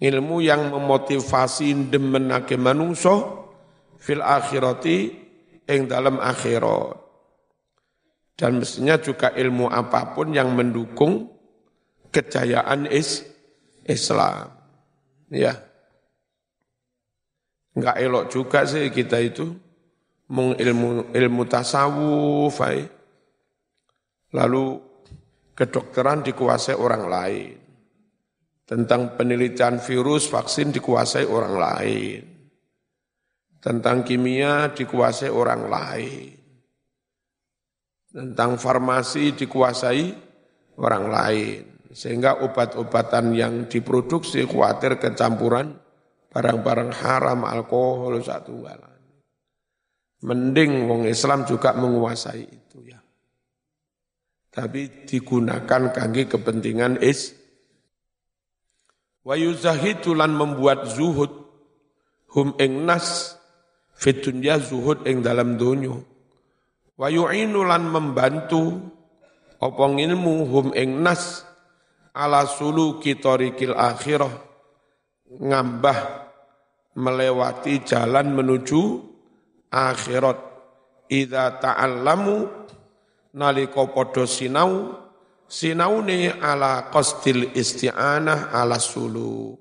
Ilmu 0.00 0.40
yang 0.40 0.72
memotivasi 0.72 1.92
demenake 1.92 2.56
manungso 2.56 3.43
fil 4.04 4.20
akhirati 4.20 4.96
ing 5.64 5.88
dalam 5.88 6.20
akhirat. 6.20 7.00
Dan 8.36 8.60
mestinya 8.60 9.00
juga 9.00 9.32
ilmu 9.32 9.70
apa 9.72 10.12
pun 10.12 10.34
yang 10.36 10.52
mendukung 10.52 11.32
kejayaan 12.12 12.84
is 12.90 13.24
Islam. 13.88 14.52
Ya. 15.32 15.56
Enggak 17.74 17.96
elok 18.02 18.24
juga 18.28 18.60
sih 18.68 18.92
kita 18.92 19.22
itu 19.22 19.54
meng 20.30 20.58
ilmu 20.58 21.14
ilmu 21.14 21.42
tasawuf 21.46 22.58
lalu 24.34 24.64
kedokteran 25.54 26.26
dikuasai 26.26 26.76
orang 26.76 27.04
lain. 27.06 27.54
Tentang 28.64 29.14
penelitian 29.14 29.78
virus 29.78 30.26
vaksin 30.26 30.72
dikuasai 30.74 31.28
orang 31.28 31.54
lain 31.54 32.33
tentang 33.64 34.04
kimia 34.04 34.76
dikuasai 34.76 35.32
orang 35.32 35.62
lain. 35.72 36.36
Tentang 38.12 38.60
farmasi 38.60 39.32
dikuasai 39.32 40.04
orang 40.76 41.04
lain. 41.08 41.62
Sehingga 41.88 42.44
obat-obatan 42.44 43.32
yang 43.32 43.64
diproduksi 43.64 44.44
khawatir 44.44 45.00
kecampuran 45.00 45.80
barang-barang 46.28 46.92
haram, 46.92 47.40
alkohol, 47.48 48.20
satu 48.20 48.60
galan. 48.60 49.00
Mending 50.28 50.84
wong 50.84 51.02
Islam 51.08 51.48
juga 51.48 51.72
menguasai 51.72 52.44
itu 52.44 52.78
ya. 52.84 53.00
Tapi 54.52 55.08
digunakan 55.08 55.88
kangge 55.94 56.28
kepentingan 56.28 57.00
is. 57.00 57.32
Wa 59.24 59.40
yuzahidulan 59.40 60.36
membuat 60.36 60.84
zuhud 60.92 61.32
hum 62.34 62.52
ing 62.60 62.84
nas 62.84 63.38
fit 64.04 64.20
dunya 64.20 64.60
zuhud 64.60 65.08
ing 65.08 65.24
dalam 65.24 65.56
dunyo 65.56 66.04
Wa 66.94 67.10
yu'inu 67.10 67.66
lan 67.66 67.90
membantu 67.90 68.78
apa 69.58 69.84
ilmu 69.90 70.46
hum 70.46 70.66
ing 70.78 71.02
nas 71.02 71.42
ala 72.14 72.46
suluki 72.46 73.18
tariqil 73.18 73.74
akhirah 73.74 74.30
ngambah 75.26 75.98
melewati 76.94 77.82
jalan 77.82 78.30
menuju 78.30 79.02
akhirat. 79.74 80.54
Idza 81.04 81.60
ta'allamu 81.60 82.48
nalika 83.36 83.84
padha 83.90 84.24
sinau 84.24 84.94
sinaune 85.44 86.32
ala 86.38 86.88
qasdil 86.88 87.52
isti'anah 87.52 88.54
ala 88.54 88.80
sulu 88.80 89.52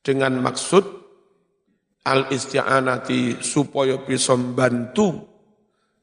dengan 0.00 0.40
maksud 0.40 1.01
al 2.02 2.30
isti'anati 2.30 3.42
supaya 3.42 4.02
bisa 4.02 4.34
membantu 4.34 5.22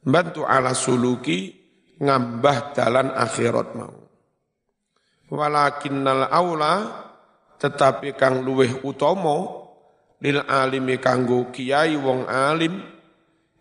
bantu 0.04 0.47
ala 0.47 0.72
suluki 0.72 1.52
ngambah 2.00 2.74
dalan 2.76 3.12
akhirat 3.12 3.68
mau. 3.76 3.95
Walakinnal 5.30 6.26
aula 6.32 6.76
tetapi 7.60 8.16
kang 8.16 8.41
luweh 8.41 8.82
utomo 8.88 9.68
lil 10.24 10.41
alimi 10.47 10.97
kanggo 10.97 11.52
kiai 11.52 11.93
wong 12.00 12.26
alim 12.26 12.82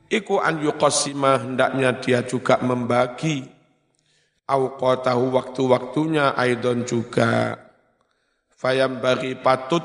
iku 0.09 0.41
an 0.41 0.62
yuqassima 0.64 1.45
hendaknya 1.45 1.99
dia 2.01 2.24
juga 2.24 2.57
membagi 2.62 3.45
auqatahu 4.49 5.34
waktu-waktunya 5.36 6.32
aidon 6.39 6.89
juga 6.89 7.59
fayam 8.57 9.03
bagi 9.03 9.36
patut 9.36 9.84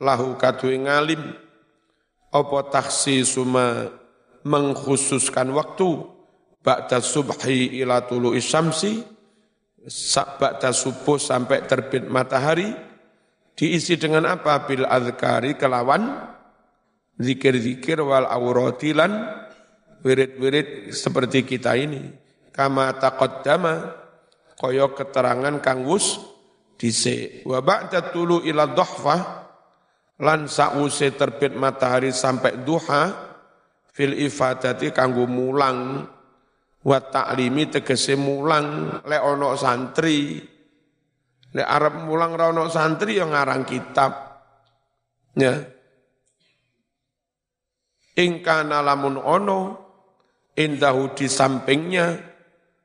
lahu 0.00 0.38
kadue 0.40 0.78
ngalim 0.88 1.20
apa 2.28 2.58
taksi 2.68 3.24
suma 3.24 3.88
mengkhususkan 4.44 5.48
waktu? 5.52 6.04
Ba'da 6.58 7.00
subhi 7.00 7.80
ila 7.80 8.04
tulu 8.04 8.36
isyamsi 8.36 9.00
ba'da 10.36 10.70
subuh 10.74 11.16
sampai 11.16 11.64
terbit 11.64 12.06
matahari. 12.06 12.68
Diisi 13.58 13.98
dengan 13.98 14.28
apa? 14.38 14.68
Bil 14.68 14.86
azkari 14.86 15.58
kelawan 15.58 16.14
zikir-zikir 17.18 17.98
wal 17.98 18.28
auratilan 18.28 19.26
wirid-wirid 20.06 20.94
seperti 20.94 21.42
kita 21.42 21.74
ini. 21.74 22.06
Kama 22.54 22.94
taqaddama 22.98 23.94
kaya 24.58 24.86
keterangan 24.94 25.58
kang 25.62 25.86
wus 25.86 26.22
dhisik. 26.78 27.42
Wa 27.46 27.62
ba'da 27.62 28.14
tulu 28.14 28.46
ila 28.46 28.70
dhahfah 28.70 29.37
lan 30.18 30.50
sause 30.50 31.14
terbit 31.14 31.54
matahari 31.54 32.10
sampai 32.10 32.66
duha 32.66 33.14
fil 33.94 34.14
ifadati 34.18 34.90
kanggo 34.90 35.26
mulang. 35.26 36.06
Wa 36.78 36.98
ta'limi 37.02 37.68
tegese 37.68 38.14
mulang 38.14 39.02
lek 39.02 39.22
ana 39.22 39.54
santri. 39.58 40.38
Lek 41.54 41.66
arep 41.66 41.94
mulang 42.06 42.38
ra 42.38 42.54
ana 42.54 42.70
santri 42.70 43.18
yang 43.18 43.34
ngarang 43.34 43.66
kitab. 43.66 44.12
Ya. 45.38 45.54
Ingkana 48.18 48.82
lamun 48.82 49.18
ono 49.18 49.60
indahu 50.58 51.14
di 51.14 51.30
sampingnya 51.30 52.18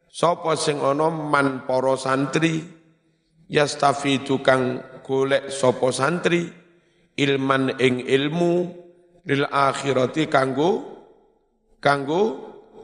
sapa 0.06 0.54
sing 0.54 0.82
ana 0.82 1.10
man 1.10 1.66
para 1.66 1.98
santri. 1.98 2.62
Yastafidu 3.50 4.42
kang 4.42 4.82
golek 5.06 5.54
sapa 5.54 5.94
santri 5.94 6.63
ilman 7.18 7.78
ing 7.78 8.02
ilmu 8.04 8.54
lil 9.28 9.44
akhirati 9.48 10.28
kanggo 10.28 10.72
kanggo 11.84 12.24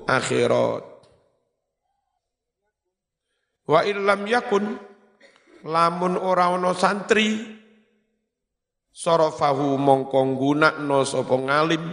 akhirat. 0.06 0.84
Wa 3.70 3.86
illam 3.86 4.26
yakun 4.26 4.66
lamun 5.66 6.18
ora 6.18 6.50
ana 6.50 6.74
santri 6.74 7.60
sarafahu 8.90 9.78
mongko 9.78 10.20
nggunakno 10.34 11.06
sapa 11.06 11.36
ngalim 11.38 11.84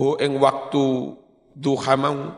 hu 0.00 0.16
ing 0.16 0.40
waktu 0.40 1.14
duha 1.52 1.94
mau 2.00 2.32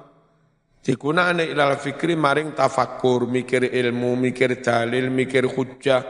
digunakne 0.85 1.49
ilal 1.49 1.79
fikri 1.81 2.19
maring 2.19 2.53
tafakur 2.53 3.25
mikir 3.25 3.65
ilmu 3.71 4.19
mikir 4.19 4.61
dalil 4.61 5.09
mikir 5.09 5.49
hujjah 5.49 6.03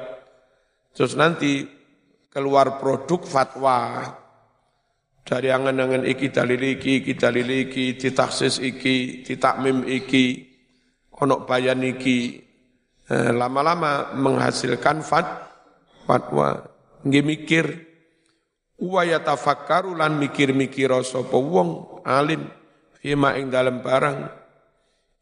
terus 0.96 1.14
nanti 1.14 1.62
keluar 2.34 2.82
produk 2.82 3.22
fatwa. 3.22 4.02
Dari 5.24 5.48
angan-angan 5.48 6.04
iki 6.04 6.28
dalil 6.28 6.60
iki, 6.60 7.00
iki 7.00 7.14
dalil 7.16 7.48
iki, 7.48 7.96
ditaksis 7.96 8.60
iki, 8.60 9.24
ditakmim 9.24 9.86
iki, 9.88 10.52
onok 11.16 11.48
bayan 11.48 11.80
iki, 11.80 12.44
eh, 13.08 13.32
lama-lama 13.32 14.12
menghasilkan 14.12 15.00
fat, 15.00 15.24
fatwa. 16.04 16.68
Nggih 17.08 17.24
mikir, 17.24 17.64
wa 18.84 19.00
lan 19.96 20.12
mikir-mikir 20.20 20.92
sapa 21.06 21.38
wong 21.40 22.02
alim 22.04 22.44
fima 23.00 23.38
ing 23.40 23.48
dalam 23.48 23.80
barang 23.80 24.28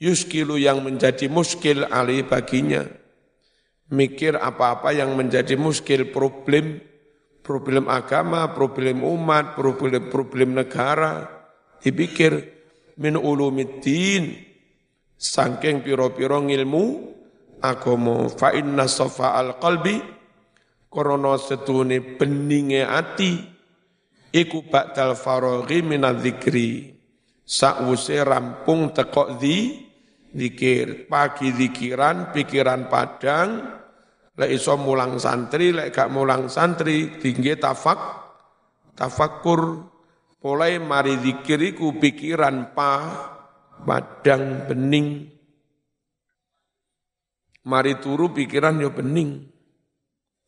yuskilu 0.03 0.59
yang 0.59 0.83
menjadi 0.83 1.31
muskil 1.31 1.87
ali 1.87 2.27
baginya. 2.27 2.83
Mikir 3.93 4.41
apa-apa 4.41 4.91
yang 4.97 5.15
menjadi 5.15 5.55
muskil 5.55 6.11
problem 6.11 6.81
problem 7.43 7.91
agama, 7.91 8.55
problem 8.55 9.03
umat, 9.03 9.59
problem-problem 9.59 10.55
negara, 10.57 11.27
dipikir 11.83 12.39
min 13.03 13.19
ulumiddin, 13.19 14.39
sangking 15.23 15.87
piro-piro 15.87 16.43
ngilmu 16.43 16.85
agama 17.63 18.27
fa 18.27 18.51
inna 18.51 18.91
safa 18.91 19.39
al 19.39 19.55
qalbi 19.63 20.03
korona 20.91 21.39
setune 21.39 22.19
beninge 22.19 22.83
ati 22.83 23.39
iku 24.35 24.67
ba'dal 24.67 25.15
faraghi 25.15 25.87
minadzikri 25.87 26.91
sakwuse 27.47 28.19
rampung 28.27 28.91
tekok 28.91 29.39
di 29.39 29.79
zikir 30.35 31.07
pagi 31.07 31.55
zikiran 31.55 32.35
pikiran 32.35 32.91
padang 32.91 33.49
Lek 34.33 34.49
iso 34.49 34.81
mulang 34.81 35.21
santri, 35.21 35.77
lek 35.77 35.93
gak 35.93 36.09
mulang 36.09 36.49
santri, 36.49 37.21
tinggi 37.21 37.53
tafak, 37.61 38.01
tafakur. 38.97 39.93
Mulai 40.43 40.83
mari 40.83 41.23
zikiriku 41.23 42.03
pikiran 42.03 42.75
pa, 42.75 42.93
padang 43.87 44.67
bening. 44.67 45.31
Mari 47.63 47.93
turu 48.03 48.35
pikiran 48.35 48.83
yo 48.83 48.91
bening. 48.91 49.47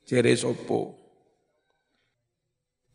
Jere 0.03 0.35
sopo. 0.35 0.99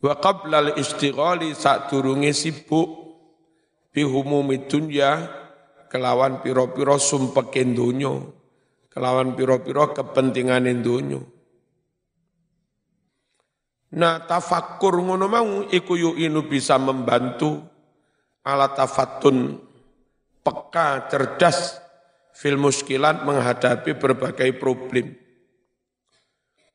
Wa 0.04 0.20
qabla 0.20 0.60
al-istighali 0.60 1.56
sak 1.56 1.88
durunge 1.88 2.36
sibuk 2.36 2.88
bihumumi 3.96 4.68
dunya 4.68 5.28
kelawan 5.88 6.40
piro-piro 6.44 6.96
sumpekin 7.00 7.76
dunyo 7.76 8.39
kelawan 9.00 9.32
piro-piro 9.32 9.95
kepentingan 9.95 10.68
dunya. 10.84 11.24
Nah 13.95 14.28
tafakkur 14.28 15.00
ngono 15.00 15.26
mau 15.32 15.64
iku 15.72 15.95
inu 15.95 16.43
bisa 16.43 16.76
membantu 16.76 17.64
ala 18.43 18.76
tafatun 18.76 19.56
peka 20.43 21.08
cerdas 21.08 21.80
fil 22.36 22.60
muskilat 22.60 23.24
menghadapi 23.24 23.95
berbagai 23.95 24.52
problem. 24.60 25.16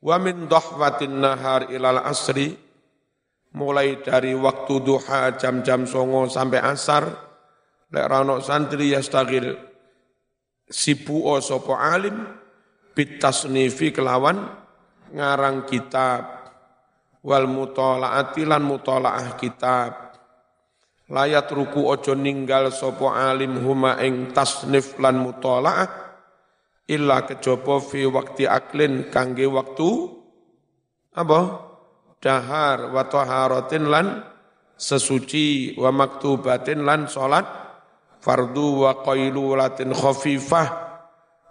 Wa 0.00 0.16
min 0.16 0.48
dhahwatin 0.48 1.20
nahar 1.20 1.68
ilal 1.68 2.00
asri 2.08 2.56
mulai 3.52 4.00
dari 4.00 4.32
waktu 4.32 4.74
duha 4.80 5.36
jam-jam 5.36 5.84
songo 5.84 6.26
sampai 6.32 6.60
asar 6.64 7.04
lek 7.92 8.06
rano 8.08 8.42
santri 8.42 8.90
yastagil 8.96 9.73
sipu 10.68 11.28
sapa 11.40 11.74
alim 11.92 12.24
bitasnifi 12.94 13.90
kelawan 13.90 14.48
ngarang 15.12 15.66
kitab. 15.68 16.44
Wal 17.24 17.48
mutalaati 17.48 18.44
lan 18.44 18.68
mutalaah 18.68 19.40
kitab. 19.40 20.12
Layat 21.08 21.48
ruku 21.52 21.88
ojo 21.88 22.12
ninggal 22.12 22.68
sopo 22.68 23.08
alim 23.12 23.60
huma 23.64 23.96
ing 24.00 24.32
tasnif 24.32 25.00
lan 25.00 25.20
mutalaah 25.20 25.88
illa 26.84 27.24
kejaba 27.24 27.80
fi 27.80 28.04
waktu 28.04 28.44
aklin 28.44 29.08
kangge 29.08 29.48
waktu 29.48 29.88
apa? 31.16 31.40
Dahar 32.20 32.92
wa 32.92 33.04
taharatin 33.04 33.84
lan 33.88 34.24
sesuci 34.76 35.76
wa 35.80 35.92
maktubatin 35.92 36.84
lan 36.84 37.08
salat 37.08 37.44
fardu 38.24 38.88
wa 38.88 39.04
qailulatin 39.04 39.92
khafifah. 39.92 40.68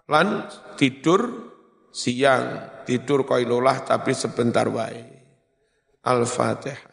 Lan 0.10 0.50
tidur 0.74 1.54
siang 1.94 2.82
tidur 2.90 3.30
qailulah 3.30 3.86
tapi 3.86 4.18
sebentar 4.18 4.66
wae. 4.66 5.06
Al-fatihah 6.04 6.93